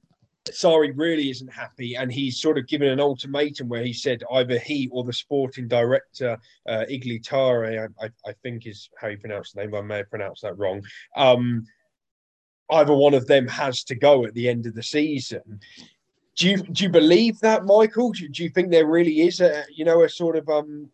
[0.49, 4.57] Sarri really isn't happy, and he's sort of given an ultimatum where he said either
[4.57, 9.19] he or the sporting director, uh, Igli Tare, I, I, I, think is how you
[9.19, 9.75] pronounce the name.
[9.75, 10.83] I may have pronounced that wrong.
[11.15, 11.65] Um,
[12.71, 15.59] either one of them has to go at the end of the season.
[16.35, 18.11] Do you do you believe that, Michael?
[18.11, 20.89] Do, do you think there really is a you know a sort of um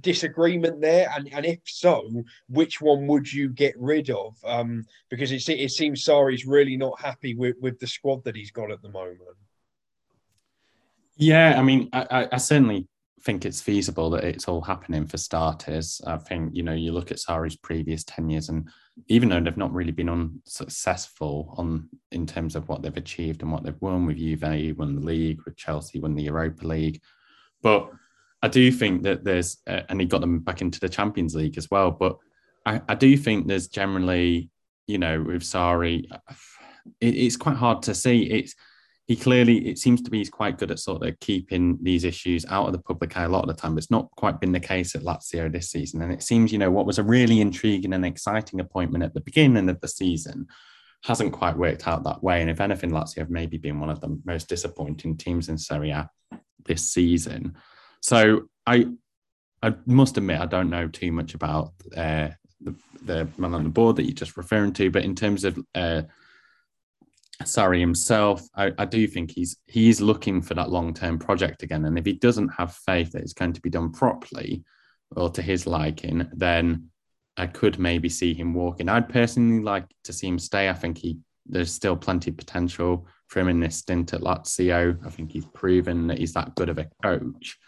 [0.00, 1.10] disagreement there?
[1.14, 2.08] And, and if so,
[2.48, 4.36] which one would you get rid of?
[4.44, 8.50] Um, because it, it seems Sarri's really not happy with, with the squad that he's
[8.50, 9.20] got at the moment.
[11.16, 12.88] Yeah, I mean, I, I certainly
[13.22, 16.00] think it's feasible that it's all happening for starters.
[16.06, 18.68] I think, you know, you look at Sarri's previous 10 years and
[19.08, 23.50] even though they've not really been unsuccessful on in terms of what they've achieved and
[23.50, 27.00] what they've won with Juve, won the league, with Chelsea, won the Europa League.
[27.62, 27.90] But
[28.44, 31.56] I do think that there's, uh, and he got them back into the Champions League
[31.56, 31.90] as well.
[31.90, 32.18] But
[32.66, 34.50] I, I do think there's generally,
[34.86, 36.04] you know, with Sarri,
[37.00, 38.24] it, it's quite hard to see.
[38.24, 38.54] It's
[39.06, 42.44] he clearly, it seems to be he's quite good at sort of keeping these issues
[42.50, 43.78] out of the public eye a lot of the time.
[43.78, 46.02] It's not quite been the case at Lazio this season.
[46.02, 49.22] And it seems, you know, what was a really intriguing and exciting appointment at the
[49.22, 50.48] beginning of the season
[51.04, 52.42] hasn't quite worked out that way.
[52.42, 55.92] And if anything, Lazio have maybe been one of the most disappointing teams in Serie
[55.92, 56.10] A
[56.66, 57.56] this season.
[58.04, 58.86] So I
[59.62, 62.28] I must admit I don't know too much about uh,
[62.60, 65.58] the, the man on the board that you're just referring to, but in terms of
[65.74, 66.02] uh,
[67.72, 71.86] himself, I, I, do think he's he's looking for that long term project again.
[71.86, 74.64] And if he doesn't have faith that it's going to be done properly
[75.16, 76.90] or to his liking, then
[77.38, 78.90] I could maybe see him walking.
[78.90, 80.68] I'd personally like to see him stay.
[80.68, 84.98] I think he there's still plenty of potential for him in this stint at Lazio.
[85.06, 87.58] I think he's proven that he's that good of a coach.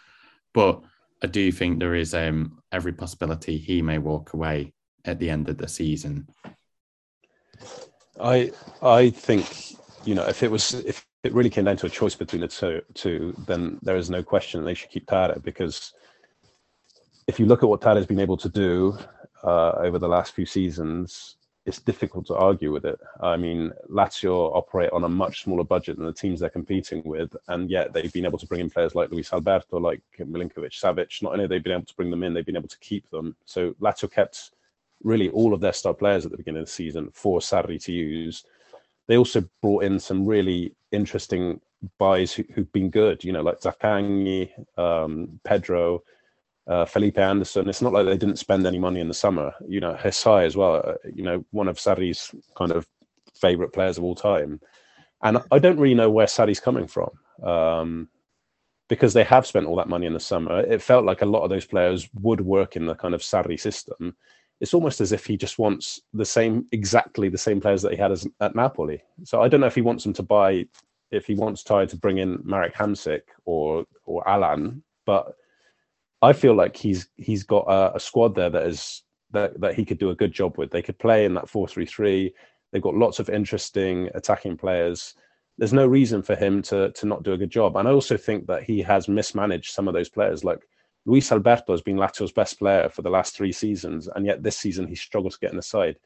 [0.53, 0.81] But
[1.23, 4.73] I do think there is um, every possibility he may walk away
[5.05, 6.27] at the end of the season.
[8.19, 11.89] I I think you know if it was if it really came down to a
[11.89, 15.93] choice between the two, two then there is no question they should keep Tare because
[17.27, 18.97] if you look at what Tare has been able to do
[19.43, 21.36] uh, over the last few seasons,
[21.67, 22.97] it's difficult to argue with it.
[23.19, 27.35] I mean, Lazio operate on a much smaller budget than the teams they're competing with,
[27.49, 31.21] and yet they've been able to bring in players like Luis Alberto, like Milinkovic Savic.
[31.21, 33.09] Not only they've they been able to bring them in, they've been able to keep
[33.09, 33.35] them.
[33.43, 34.51] So Lazio kept
[35.03, 37.91] really all of their star players at the beginning of the season for Sarri to
[37.91, 38.45] use.
[39.07, 41.59] They also brought in some really interesting
[41.97, 46.01] buys who, have been good, you know, like Zaccagni, um, Pedro,
[46.67, 47.69] uh, Felipe Anderson.
[47.69, 49.53] It's not like they didn't spend any money in the summer.
[49.67, 50.81] You know, Hysaj as well.
[50.85, 52.87] Uh, you know, one of Sarri's kind of
[53.35, 54.59] favorite players of all time.
[55.23, 57.09] And I don't really know where Sarri's coming from
[57.43, 58.09] um,
[58.87, 60.59] because they have spent all that money in the summer.
[60.59, 63.59] It felt like a lot of those players would work in the kind of Sarri
[63.59, 64.15] system.
[64.59, 67.97] It's almost as if he just wants the same, exactly the same players that he
[67.97, 69.01] had as, at Napoli.
[69.23, 70.65] So I don't know if he wants them to buy,
[71.11, 75.35] if he wants Ty to bring in Marek Hamsik or or Allan, but
[76.21, 79.85] I feel like he's he's got a, a, squad there that is that that he
[79.85, 80.71] could do a good job with.
[80.71, 82.33] They could play in that four three three.
[82.71, 85.13] They've got lots of interesting attacking players.
[85.57, 87.77] There's no reason for him to to not do a good job.
[87.77, 90.43] And I also think that he has mismanaged some of those players.
[90.43, 90.67] Like
[91.05, 94.57] Luis Alberto has been Lazio's best player for the last three seasons, and yet this
[94.57, 95.97] season he struggles to get in the side.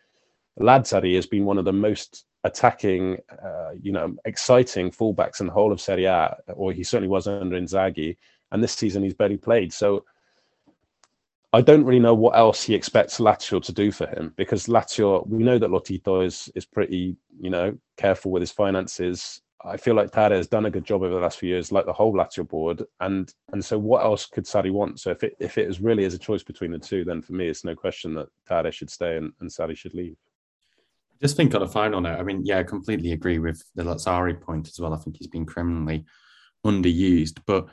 [0.59, 5.53] Lazzari has been one of the most attacking, uh, you know, exciting fullbacks in the
[5.53, 8.18] whole of Serie A, or he certainly was under Inzaghi
[8.52, 9.74] and this season he's barely played.
[9.74, 10.06] So
[11.54, 15.28] I don't really know what else he expects Lazio to do for him because Lazio,
[15.28, 19.41] we know that Lotito is is pretty, you know, careful with his finances.
[19.64, 21.86] I feel like Tare has done a good job over the last few years, like
[21.86, 22.84] the whole Lazio board.
[23.02, 25.02] And and so what else could Sarri want?
[25.02, 27.34] So if it if it is really is a choice between the two, then for
[27.34, 30.16] me it's no question that Tare should stay and, and Sarri should leave.
[31.22, 34.39] Just think on a final note, I mean, yeah, I completely agree with the Lazzari
[34.39, 34.93] point as well.
[34.93, 36.04] I think he's been criminally
[36.66, 37.39] underused.
[37.45, 37.68] But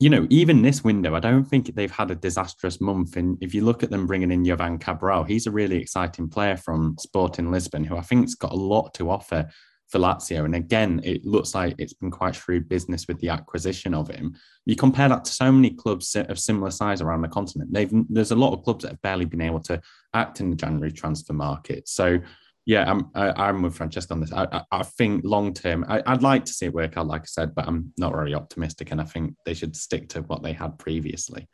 [0.00, 3.16] you know, even this window, I don't think they've had a disastrous month.
[3.16, 6.56] And if you look at them bringing in Jovane Cabral, he's a really exciting player
[6.56, 9.46] from Sporting Lisbon, who I think's got a lot to offer
[9.88, 10.46] for Lazio.
[10.46, 14.34] And again, it looks like it's been quite shrewd business with the acquisition of him.
[14.64, 17.70] You compare that to so many clubs of similar size around the continent.
[17.70, 19.82] They've, there's a lot of clubs that have barely been able to
[20.14, 21.88] act in the January transfer market.
[21.88, 22.20] So
[22.66, 24.32] yeah, I'm I, am with Francesco on this.
[24.32, 27.22] I, I, I think long term, I, would like to see it work out, like
[27.22, 30.42] I said, but I'm not very optimistic, and I think they should stick to what
[30.42, 31.48] they had previously.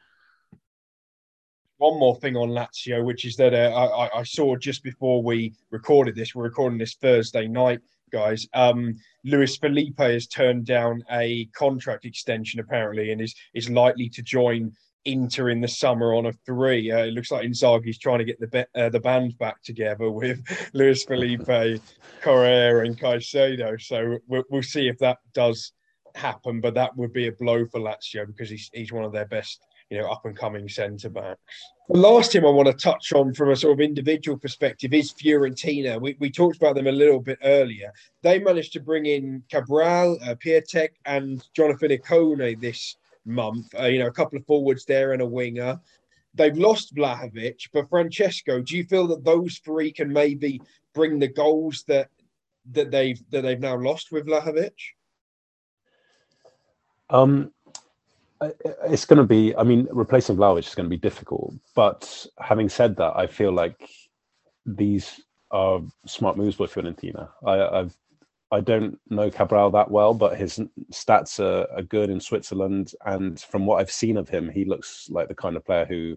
[1.78, 5.54] One more thing on Lazio, which is that uh, I, I saw just before we
[5.70, 6.34] recorded this.
[6.34, 7.80] We're recording this Thursday night,
[8.10, 8.46] guys.
[8.54, 14.22] Um, Luis Felipe has turned down a contract extension apparently, and is is likely to
[14.22, 14.72] join
[15.06, 16.90] Inter in the summer on a three.
[16.90, 20.10] Uh, it looks like Inzaghi's trying to get the be- uh, the band back together
[20.10, 20.42] with
[20.74, 21.80] Luis Felipe,
[22.20, 23.80] Correa, and Caicedo.
[23.80, 25.72] So we'll, we'll, see if that does
[26.16, 26.60] happen.
[26.60, 29.64] But that would be a blow for Lazio because he's he's one of their best,
[29.90, 31.40] you know, up and coming centre backs.
[31.88, 35.12] The last team I want to touch on from a sort of individual perspective is
[35.12, 36.00] Fiorentina.
[36.00, 37.92] We, we talked about them a little bit earlier.
[38.22, 42.96] They managed to bring in Cabral, uh, Piatek, and Jonathan Ikone this
[43.26, 43.74] month.
[43.78, 45.78] Uh, you know, a couple of forwards there and a winger.
[46.34, 50.60] They've lost Vlahovic, but Francesco, do you feel that those three can maybe
[50.94, 52.08] bring the goals that
[52.72, 54.72] that they've that they've now lost with Vlahovic?
[57.08, 57.52] Um,
[58.40, 59.54] it's going to be.
[59.56, 61.54] I mean, replacing Vlahovic is going to be difficult.
[61.74, 63.88] But having said that, I feel like
[64.66, 65.20] these
[65.50, 67.28] are smart moves by Fiorentina.
[67.44, 67.96] I, I've
[68.50, 70.60] I don't know Cabral that well, but his
[70.92, 75.08] stats are, are, good in Switzerland, and from what I've seen of him, he looks
[75.10, 76.16] like the kind of player who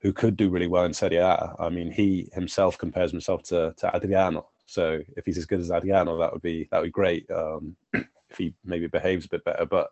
[0.00, 1.54] who could do really well in Serie A.
[1.58, 4.48] I mean, he himself compares himself to to Adriano.
[4.66, 7.30] So if he's as good as Adriano, that would be that would be great.
[7.30, 9.90] Um, if he maybe behaves a bit better, but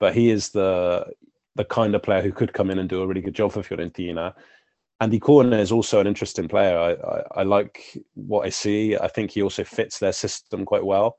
[0.00, 1.06] but he is the
[1.54, 3.62] the kind of player who could come in and do a really good job for
[3.62, 4.34] Fiorentina.
[5.00, 6.78] And Ikone is also an interesting player.
[6.78, 8.96] I, I, I, like what I see.
[8.96, 11.18] I think he also fits their system quite well.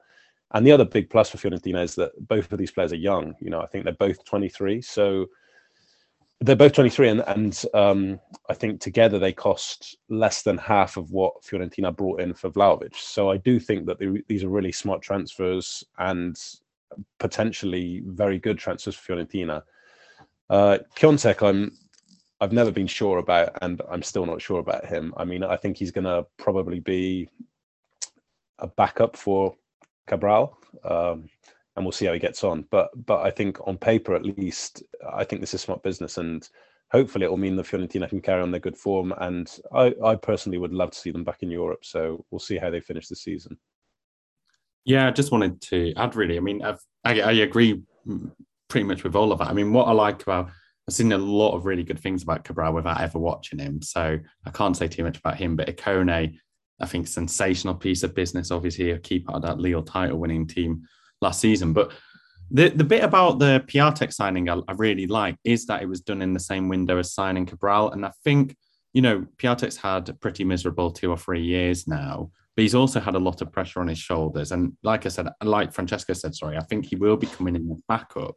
[0.54, 3.36] And the other big plus for Fiorentina is that both of these players are young.
[3.40, 4.82] You know, I think they're both 23.
[4.82, 5.28] So
[6.40, 8.20] they're both 23, and, and um,
[8.50, 12.96] I think together they cost less than half of what Fiorentina brought in for Vlahovic.
[12.96, 16.38] So I do think that they, these are really smart transfers and
[17.20, 19.64] potentially very good transfers for Fiorentina.
[20.50, 21.76] Uh, Piatek, I'm
[22.40, 25.14] I've never been sure about, and I'm still not sure about him.
[25.18, 27.30] I mean, I think he's going to probably be
[28.60, 29.56] a backup for
[30.08, 31.30] Cabral, um,
[31.76, 32.66] and we'll see how he gets on.
[32.70, 34.84] But but I think on paper, at least,
[35.14, 36.48] I think this is smart business, and
[36.92, 39.14] hopefully it will mean the Fiorentina can carry on their good form.
[39.18, 41.84] And I, I personally would love to see them back in Europe.
[41.84, 43.58] So we'll see how they finish the season.
[44.86, 46.38] Yeah, I just wanted to add really.
[46.38, 47.82] I mean, I've, I, I agree
[48.70, 49.50] pretty much with all of that.
[49.50, 50.50] I mean, what I like about
[50.88, 53.82] I've seen a lot of really good things about Cabral without ever watching him.
[53.82, 55.56] So I can't say too much about him.
[55.58, 56.38] But Ikone,
[56.80, 58.52] I think, sensational piece of business.
[58.52, 60.84] Obviously, a key part of that Lille title winning team
[61.22, 61.74] last season.
[61.74, 61.92] But
[62.50, 66.02] the, the bit about the Piatek signing I, I, really like is that it was
[66.02, 67.92] done in the same window as signing Cabral.
[67.92, 68.56] And I think,
[68.94, 73.02] you know, Piatek's had a pretty miserable two or three years now, but he's also
[73.02, 74.54] had a lot of pressure on his shoulders.
[74.54, 77.70] And like I said, like Francesco said, sorry, I think he will be coming in
[77.70, 78.36] as backup.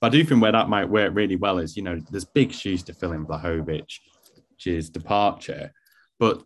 [0.00, 2.52] But I do think where that might work really well is, you know, there's big
[2.52, 5.72] shoes to fill in Vlahovic's departure.
[6.18, 6.42] But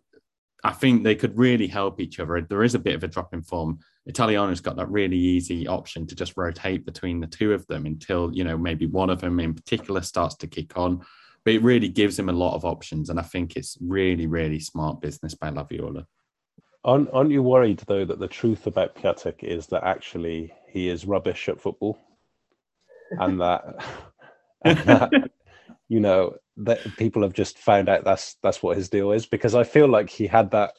[0.63, 2.39] I think they could really help each other.
[2.41, 3.79] There is a bit of a drop in form.
[4.05, 8.31] Italiano's got that really easy option to just rotate between the two of them until,
[8.33, 11.03] you know, maybe one of them in particular starts to kick on.
[11.43, 13.09] But it really gives him a lot of options.
[13.09, 16.05] And I think it's really, really smart business by La Viola.
[16.83, 21.05] Aren't, aren't you worried, though, that the truth about Piatek is that actually he is
[21.05, 21.99] rubbish at football?
[23.19, 23.63] And that,
[24.65, 25.31] and that
[25.89, 29.55] you know that people have just found out that's that's what his deal is because
[29.55, 30.73] I feel like he had that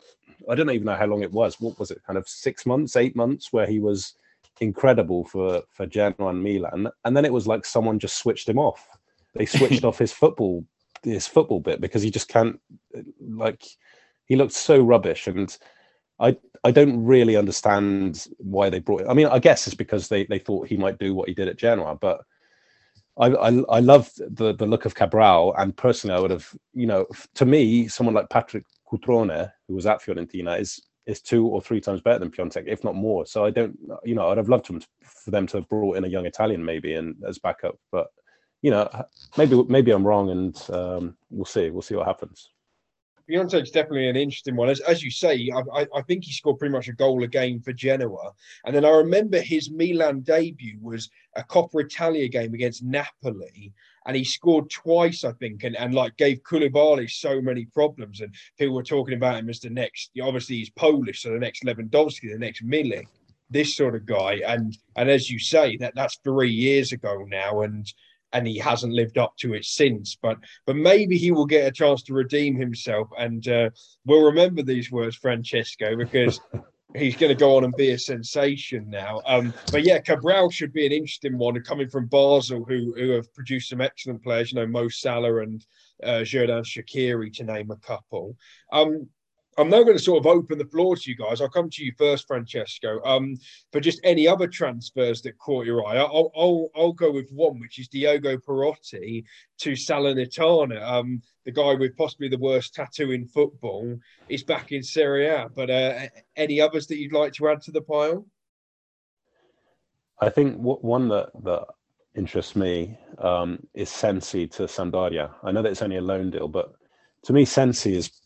[0.48, 1.60] I don't even know how long it was.
[1.60, 2.02] What was it?
[2.06, 4.14] Kind of six months eight months where he was
[4.60, 6.88] incredible for for Genoa and Milan.
[7.04, 8.88] And then it was like someone just switched him off.
[9.34, 10.64] They switched off his football
[11.02, 12.60] his football bit because he just can't
[13.20, 13.64] like
[14.26, 15.26] he looked so rubbish.
[15.26, 15.56] And
[16.22, 19.08] I I don't really understand why they brought it.
[19.08, 21.48] I mean, I guess it's because they they thought he might do what he did
[21.48, 22.22] at Genoa, but
[23.18, 26.86] I I, I love the the look of Cabral, and personally, I would have you
[26.86, 31.60] know to me someone like Patrick Cutrone, who was at Fiorentina, is is two or
[31.60, 33.26] three times better than Piątek, if not more.
[33.26, 36.04] So I don't, you know, I'd have loved to, for them to have brought in
[36.04, 38.06] a young Italian maybe and as backup, but
[38.62, 38.88] you know,
[39.36, 41.70] maybe maybe I'm wrong, and um, we'll see.
[41.70, 42.50] We'll see what happens.
[43.32, 44.68] Piątek's definitely an interesting one.
[44.68, 47.60] As, as you say, I, I, think he scored pretty much a goal a game
[47.60, 48.32] for Genoa.
[48.66, 53.72] And then I remember his Milan debut was a Coppa Italia game against Napoli.
[54.04, 58.20] And he scored twice, I think, and, and like gave Koulibaly so many problems.
[58.20, 61.64] And people were talking about him as the next, obviously he's Polish, so the next
[61.64, 63.06] Lewandowski, the next Milik,
[63.48, 64.40] this sort of guy.
[64.46, 67.62] And and as you say, that that's three years ago now.
[67.62, 67.90] And
[68.32, 70.16] and he hasn't lived up to it since.
[70.20, 73.70] But but maybe he will get a chance to redeem himself, and uh,
[74.04, 76.40] we'll remember these words, Francesco, because.
[76.94, 79.22] he's going to go on and be a sensation now.
[79.24, 83.32] Um, but yeah, Cabral should be an interesting one coming from Basel, who who have
[83.34, 84.52] produced some excellent players.
[84.52, 85.64] You know, Mo Salah and
[86.02, 88.36] uh, Xherdan Shaqiri, to name a couple.
[88.72, 89.08] Um,
[89.58, 91.40] I'm now going to sort of open the floor to you guys.
[91.40, 93.02] I'll come to you first, Francesco.
[93.04, 93.36] Um,
[93.70, 97.60] for just any other transfers that caught your eye, I'll, I'll, I'll go with one,
[97.60, 99.24] which is Diego Perotti
[99.58, 100.82] to Salernitana.
[100.82, 103.98] Um, the guy with possibly the worst tattoo in football
[104.30, 105.48] is back in Serie A.
[105.54, 108.26] But uh, any others that you'd like to add to the pile?
[110.18, 111.66] I think one that that
[112.14, 115.30] interests me um, is Sensi to Sampdoria.
[115.42, 116.72] I know that it's only a loan deal, but
[117.24, 118.21] to me, Sensi is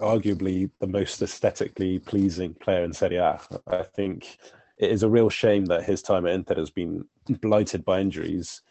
[0.00, 3.40] arguably the most aesthetically pleasing player in Serie A.
[3.66, 4.38] I think
[4.78, 7.04] it is a real shame that his time at Inter has been
[7.40, 8.62] blighted by injuries,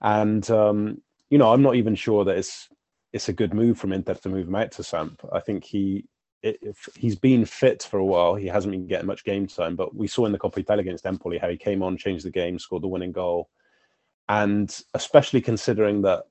[0.00, 1.00] and um,
[1.30, 2.68] you know I'm not even sure that it's
[3.12, 5.22] it's a good move from Inter to move him out to Samp.
[5.32, 6.04] I think he
[6.42, 9.76] if he's been fit for a while, he hasn't been getting much game time.
[9.76, 12.30] But we saw in the Coppa Italia against Empoli how he came on, changed the
[12.30, 13.48] game, scored the winning goal,
[14.28, 16.24] and especially considering that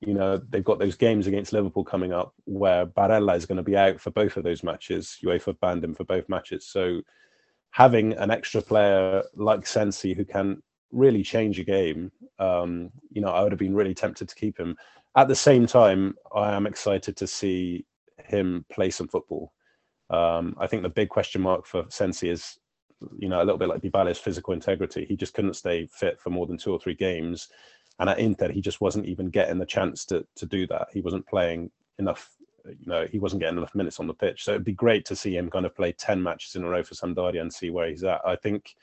[0.00, 3.62] you know they've got those games against Liverpool coming up where Barella is going to
[3.62, 5.18] be out for both of those matches.
[5.24, 7.00] UEFA banned him for both matches, so
[7.70, 13.28] having an extra player like Sensi who can really change a game, um, you know,
[13.28, 14.76] I would have been really tempted to keep him.
[15.16, 17.84] At the same time, I am excited to see
[18.18, 19.52] him play some football.
[20.10, 22.58] Um, I think the big question mark for Sensi is,
[23.18, 25.04] you know, a little bit like Dybala's physical integrity.
[25.04, 27.48] He just couldn't stay fit for more than two or three games
[27.98, 30.88] and at Inter, he just wasn't even getting the chance to to do that.
[30.92, 32.30] He wasn't playing enough.
[32.64, 34.44] You know, he wasn't getting enough minutes on the pitch.
[34.44, 36.82] So it'd be great to see him kind of play ten matches in a row
[36.82, 38.20] for Sampdoria and see where he's at.
[38.26, 38.74] I think,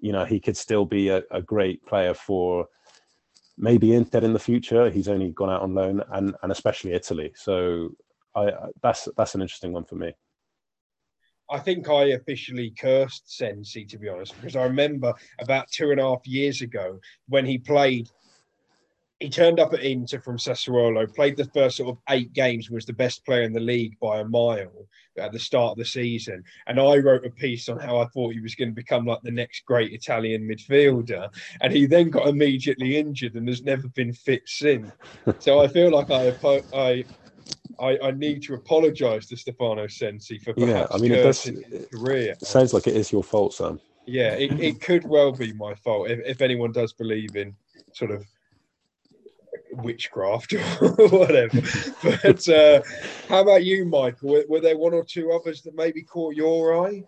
[0.00, 2.68] you know, he could still be a, a great player for
[3.58, 4.90] maybe Inter in the future.
[4.90, 7.32] He's only gone out on loan, and and especially Italy.
[7.36, 7.94] So
[8.34, 8.50] I
[8.82, 10.14] that's that's an interesting one for me.
[11.50, 16.00] I think I officially cursed Sensi to be honest, because I remember about two and
[16.00, 18.08] a half years ago when he played
[19.22, 22.84] he turned up at Inter from Sassuolo, played the first sort of eight games, was
[22.84, 26.42] the best player in the league by a mile at the start of the season.
[26.66, 29.20] And I wrote a piece on how I thought he was going to become like
[29.22, 31.28] the next great Italian midfielder.
[31.60, 34.90] And he then got immediately injured and has never been fit since.
[35.38, 36.34] So I feel like I
[36.74, 37.04] I
[37.78, 40.86] I, I need to apologise to Stefano Sensi for yeah.
[40.90, 41.48] I mean, it does,
[41.92, 42.32] career.
[42.32, 43.80] It sounds like it is your fault, Sam.
[44.06, 47.54] Yeah, it, it could well be my fault if, if anyone does believe in
[47.92, 48.24] sort of
[49.72, 51.60] witchcraft or whatever.
[52.02, 52.82] but uh,
[53.28, 54.30] how about you, Michael?
[54.30, 57.02] Were, were, there one or two others that maybe caught your eye?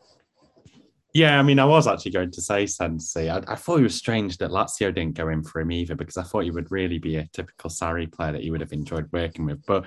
[1.12, 3.30] Yeah, I mean, I was actually going to say Sensi.
[3.30, 6.16] I, I, thought it was strange that Lazio didn't go in for him either because
[6.16, 9.08] I thought he would really be a typical Sarri player that he would have enjoyed
[9.12, 9.64] working with.
[9.64, 9.86] But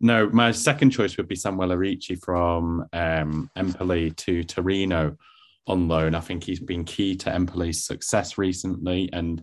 [0.00, 5.16] no, my second choice would be Samuele Ricci from um, Empoli to Torino
[5.66, 6.14] on loan.
[6.14, 9.42] I think he's been key to Empoli's success recently, and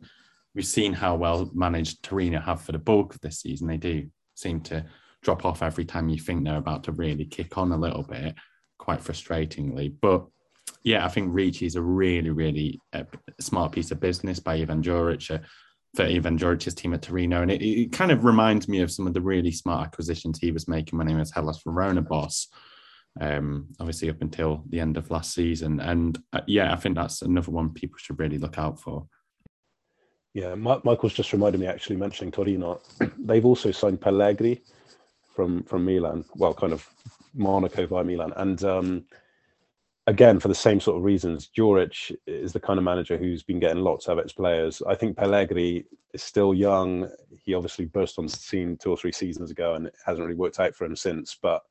[0.57, 3.67] we've seen how well managed Torino have for the bulk of this season.
[3.67, 4.83] They do seem to
[5.21, 8.33] drop off every time you think they're about to really kick on a little bit,
[8.79, 9.93] quite frustratingly.
[10.01, 10.25] But
[10.83, 13.03] yeah, I think Ricci is a really, really uh,
[13.39, 15.39] smart piece of business by Ivan Juric,
[15.95, 17.43] for Ivan Juric's team at Torino.
[17.43, 20.49] And it, it, kind of reminds me of some of the really smart acquisitions he
[20.49, 22.47] was making when he was Hellas Verona boss,
[23.21, 25.79] um, obviously up until the end of last season.
[25.79, 29.05] And uh, yeah, I think that's another one people should really look out for.
[30.37, 32.79] Yeah, Michael's just reminded me actually mentioning Torino.
[33.17, 34.61] They've also signed Pellegri
[35.33, 36.25] from from Milan.
[36.35, 36.87] Well, kind of
[37.33, 39.05] Monaco via Milan, and um,
[40.05, 41.49] again for the same sort of reasons.
[41.57, 44.79] Juric is the kind of manager who's been getting lots of its players.
[44.87, 47.09] I think Pellegri is still young.
[47.43, 50.37] He obviously burst on the scene two or three seasons ago, and it hasn't really
[50.37, 51.35] worked out for him since.
[51.41, 51.63] But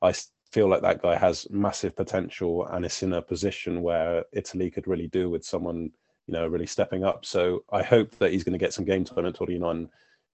[0.00, 0.14] I
[0.50, 4.86] feel like that guy has massive potential and is in a position where Italy could
[4.88, 5.90] really do with someone
[6.26, 7.24] you know, really stepping up.
[7.24, 9.88] So I hope that he's going to get some game time at Torino, and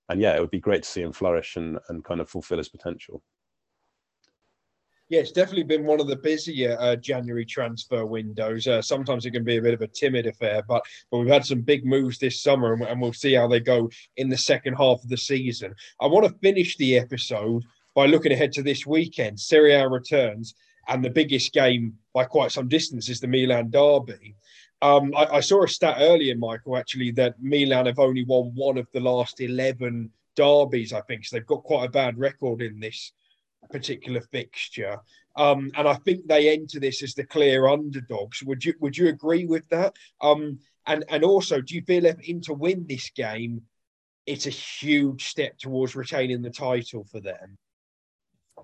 [0.09, 2.59] and yeah, it would be great to see him flourish and and kind of fulfill
[2.59, 3.22] his potential.
[5.11, 8.68] Yeah, it's definitely been one of the busier uh, January transfer windows.
[8.68, 11.45] Uh, sometimes it can be a bit of a timid affair, but but we've had
[11.45, 14.74] some big moves this summer, and, and we'll see how they go in the second
[14.74, 15.74] half of the season.
[16.01, 17.64] I want to finish the episode
[17.97, 19.41] by looking ahead to this weekend.
[19.41, 20.55] Serie A returns,
[20.86, 24.36] and the biggest game by quite some distance is the Milan derby.
[24.83, 28.78] Um, I, I, saw a stat earlier, Michael, actually, that Milan have only won one
[28.78, 31.26] of the last 11 derbies, I think.
[31.26, 33.12] So they've got quite a bad record in this
[33.70, 34.99] particular fixture.
[35.37, 38.43] Um, and I think they enter this as the clear underdogs.
[38.43, 39.95] Would you would you agree with that?
[40.20, 43.62] Um, and and also, do you feel if Inter win this game,
[44.26, 47.59] it's a huge step towards retaining the title for them?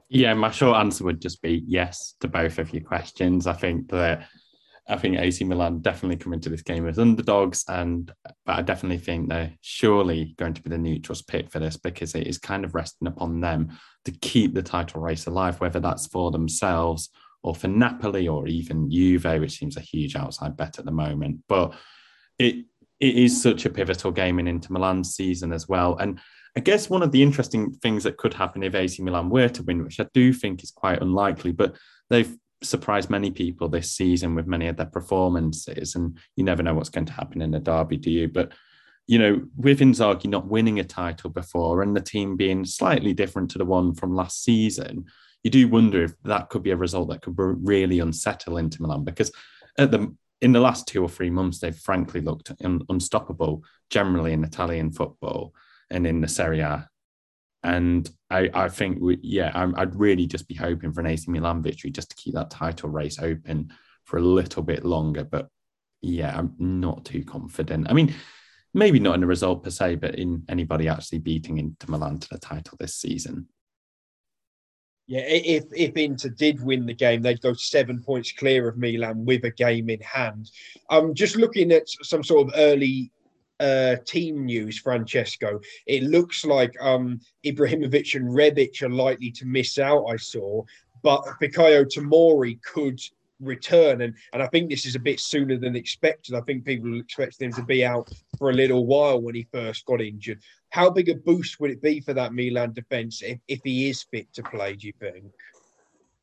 [0.08, 3.46] Yeah, my short answer would just be yes to both of your questions.
[3.46, 4.28] I think that
[4.88, 8.12] I think AC Milan definitely come into this game as underdogs, and
[8.44, 12.14] but I definitely think they're surely going to be the neutrals pick for this because
[12.14, 13.70] it is kind of resting upon them
[14.04, 17.10] to keep the title race alive, whether that's for themselves
[17.42, 21.40] or for Napoli or even Juve, which seems a huge outside bet at the moment.
[21.48, 21.74] But
[22.38, 22.66] it
[23.00, 26.20] it is such a pivotal game in Inter Milan's season as well, and
[26.56, 29.62] I guess one of the interesting things that could happen if AC Milan were to
[29.62, 31.76] win, which I do think is quite unlikely, but
[32.08, 35.94] they've surprised many people this season with many of their performances.
[35.94, 38.28] And you never know what's going to happen in a derby, do you?
[38.28, 38.52] But
[39.06, 43.50] you know, with Inzaghi not winning a title before and the team being slightly different
[43.52, 45.04] to the one from last season,
[45.44, 49.04] you do wonder if that could be a result that could really unsettle Inter Milan
[49.04, 49.30] because
[49.78, 54.32] at the in the last two or three months they've frankly looked un, unstoppable generally
[54.32, 55.54] in Italian football
[55.90, 56.88] and in the Serie A
[57.66, 61.28] and I, I think, we, yeah, i would really just be hoping for an AC
[61.28, 63.72] Milan victory just to keep that title race open
[64.04, 65.24] for a little bit longer.
[65.24, 65.48] But
[66.00, 67.90] yeah, I'm not too confident.
[67.90, 68.14] I mean,
[68.72, 72.28] maybe not in the result per se, but in anybody actually beating Inter Milan to
[72.30, 73.48] the title this season.
[75.08, 79.24] Yeah, if if Inter did win the game, they'd go seven points clear of Milan
[79.24, 80.50] with a game in hand.
[80.88, 83.10] I'm just looking at some sort of early
[83.60, 89.78] uh, team news, Francesco, it looks like um, Ibrahimovic and Rebic are likely to miss
[89.78, 90.06] out.
[90.06, 90.62] I saw,
[91.02, 93.00] but Fikayo Tomori could
[93.40, 96.34] return, and and I think this is a bit sooner than expected.
[96.34, 99.86] I think people expected him to be out for a little while when he first
[99.86, 100.40] got injured.
[100.70, 104.02] How big a boost would it be for that Milan defence if, if he is
[104.02, 104.74] fit to play?
[104.74, 105.24] Do you think?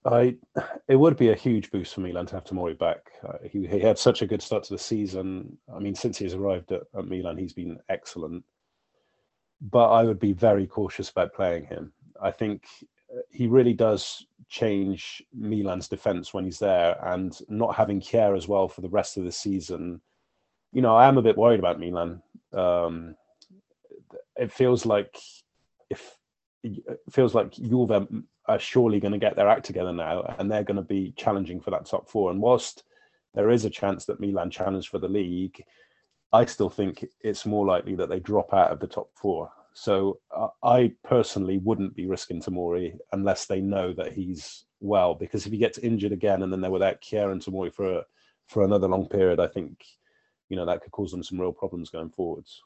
[0.06, 0.36] I,
[0.88, 3.12] it would be a huge boost for Milan to have Tomori back.
[3.28, 5.58] Uh, he, he had such a good start to the season.
[5.74, 8.44] I mean, since he's arrived at, at Milan, he's been excellent.
[9.62, 11.94] But I would be very cautious about playing him.
[12.22, 12.66] I think
[13.16, 18.48] uh, he really does change Milan's defense when he's there, and not having Kjaer as
[18.48, 20.02] well for the rest of the season.
[20.74, 22.22] You know, I am a bit worried about Milan.
[22.52, 23.16] Um,
[24.36, 25.18] it feels like
[25.90, 26.18] if
[26.64, 28.08] it feels like Juve
[28.48, 31.60] are surely going to get their act together now, and they're going to be challenging
[31.60, 32.32] for that top four.
[32.32, 32.84] And whilst
[33.34, 35.64] there is a chance that Milan challenge for the league,
[36.32, 39.52] I still think it's more likely that they drop out of the top four.
[39.74, 45.46] So uh, I personally wouldn't be risking Tomori unless they know that he's well, because
[45.46, 48.04] if he gets injured again and then they're without Kjaer and Tomori for
[48.48, 49.84] for another long period, I think
[50.50, 52.62] you know that could cause them some real problems going forwards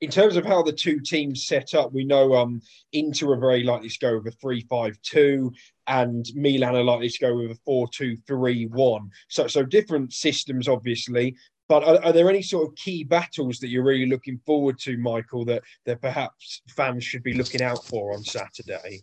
[0.00, 2.60] in terms of how the two teams set up, we know um,
[2.92, 5.52] Inter are very likely to go with a 3 5 2,
[5.86, 9.10] and Milan are likely to go with a 4 2 3 1.
[9.28, 11.36] So, so different systems, obviously.
[11.68, 14.96] But are, are, there any sort of key battles that you're really looking forward to,
[14.98, 19.02] Michael, that, that perhaps fans should be looking out for on Saturday?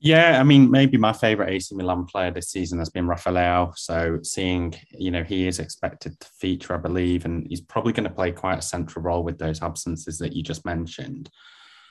[0.00, 3.72] Yeah, I mean, maybe my favorite AC Milan player this season has been Rafael.
[3.76, 8.08] So seeing, you know, he is expected to feature, I believe, and he's probably going
[8.08, 11.30] to play quite a central role with those absences that you just mentioned.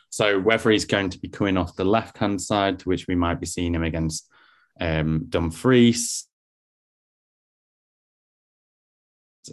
[0.10, 3.16] So whether he's going to be coming off the left hand side, to which we
[3.16, 4.30] might be seeing him against
[4.80, 6.28] um, Dumfries,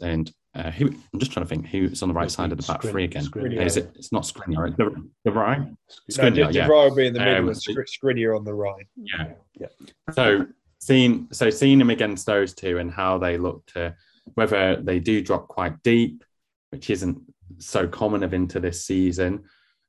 [0.00, 2.66] and uh, who I'm just trying to think who's on the right side of the
[2.66, 3.24] back Skrin, three again.
[3.24, 3.64] Skriniar.
[3.64, 3.90] Is it?
[3.96, 4.76] It's not Skriniar.
[4.76, 5.62] The, the right.
[6.10, 6.44] Skriniar.
[6.44, 6.68] No, yeah.
[6.68, 8.86] will be in the middle um, and Skriniar on the right.
[8.96, 9.32] Yeah.
[9.58, 9.66] Yeah.
[10.12, 10.46] So
[10.78, 13.94] seeing so seeing him against those two and how they look to
[14.34, 16.24] whether they do drop quite deep,
[16.70, 17.20] which isn't
[17.58, 19.44] so common of into this season,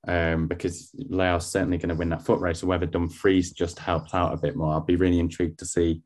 [0.08, 4.14] um, because Leão's certainly going to win that foot race, or whether Dumfries just helps
[4.14, 4.74] out a bit more.
[4.74, 6.02] I'll be really intrigued to see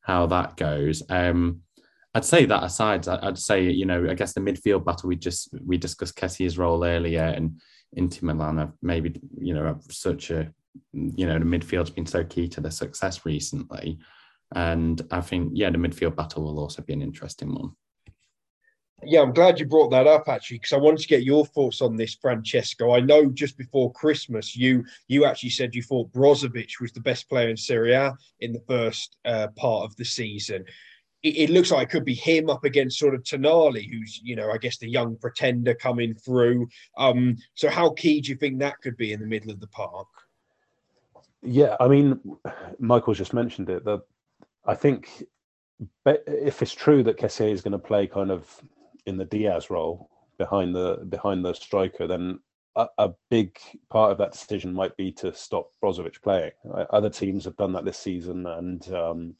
[0.00, 1.02] how that goes.
[1.08, 1.62] Um,
[2.14, 5.48] I'd say that aside, I'd say you know I guess the midfield battle we just
[5.64, 7.60] we discussed Kessie's role earlier and
[7.92, 10.52] Inter Milan have maybe you know such a
[10.92, 13.98] you know the midfield's been so key to their success recently,
[14.54, 17.72] and I think yeah the midfield battle will also be an interesting one.
[19.06, 21.82] Yeah, I'm glad you brought that up actually, because I wanted to get your thoughts
[21.82, 22.94] on this, Francesco.
[22.94, 27.28] I know just before Christmas, you you actually said you thought Brozovic was the best
[27.28, 30.64] player in Serie A in the first uh, part of the season.
[31.24, 34.36] It, it, looks like it could be him up against sort of Tonali, who's you
[34.36, 36.68] know I guess the young pretender coming through.
[36.96, 39.66] Um, so how key do you think that could be in the middle of the
[39.68, 40.08] park?
[41.42, 42.20] Yeah, I mean,
[42.78, 43.84] Michael's just mentioned it.
[43.84, 44.02] That
[44.66, 45.24] I think
[46.06, 48.48] if it's true that Kessie is going to play kind of
[49.06, 50.08] in the Diaz role
[50.38, 52.38] behind the behind the striker, then
[52.76, 53.56] a, a, big
[53.90, 56.52] part of that decision might be to stop Brozovic playing.
[56.90, 59.34] Other teams have done that this season, and um,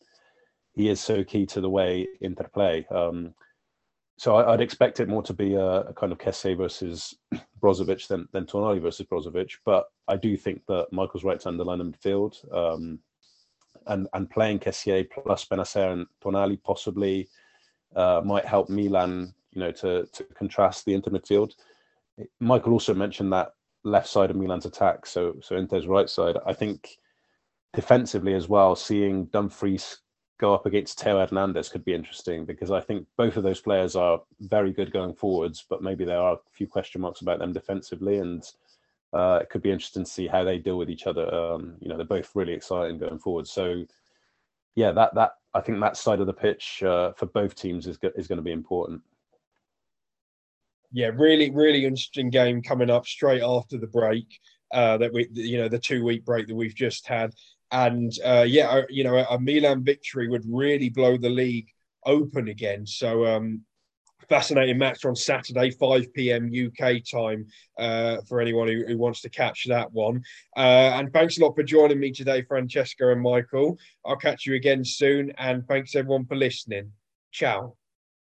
[0.75, 2.87] he is so key to the way Inter play.
[2.91, 3.35] Um,
[4.17, 7.15] so I, would expect it more to be a, a kind of Kessie versus
[7.61, 9.57] Brozovic than than Tonali versus Brozovic.
[9.65, 12.37] But I do think that Michael's right to underline in midfield.
[12.55, 13.01] Um,
[13.87, 17.29] and and playing Kessie plus Bennacer and Tonali possibly
[17.97, 21.53] uh, might help Milan you know, to to contrast the Inter midfield.
[22.41, 23.53] Michael also mentioned that
[23.85, 26.37] left side of Milan's attack, so so Inter's right side.
[26.47, 26.99] I think
[27.75, 29.99] defensively as well, seeing Dumfries
[30.39, 33.97] go up against Theo Hernandez could be interesting because I think both of those players
[33.97, 37.53] are very good going forwards, but maybe there are a few question marks about them
[37.53, 38.43] defensively, and
[39.13, 41.33] uh, it could be interesting to see how they deal with each other.
[41.33, 43.47] Um, you know, they're both really exciting going forward.
[43.47, 43.85] So,
[44.75, 47.99] yeah, that that I think that side of the pitch uh, for both teams is
[48.17, 49.03] is going to be important
[50.95, 54.39] yeah, really, really interesting game coming up straight after the break.
[54.73, 57.33] Uh, that we, you know, the two week break that we've just had,
[57.75, 61.69] and uh, yeah, you know, a Milan victory would really blow the league
[62.07, 62.87] open again.
[62.87, 63.63] So, um,
[64.29, 66.51] fascinating match on Saturday, 5 p.m.
[66.55, 67.47] UK time
[67.79, 70.23] uh, for anyone who, who, wants to catch that one.
[70.57, 73.77] Uh, and thanks a lot for joining me today, Francesca and Michael.
[74.07, 75.33] I'll catch you again soon.
[75.37, 76.93] And thanks everyone for listening.
[77.33, 77.77] Ciao.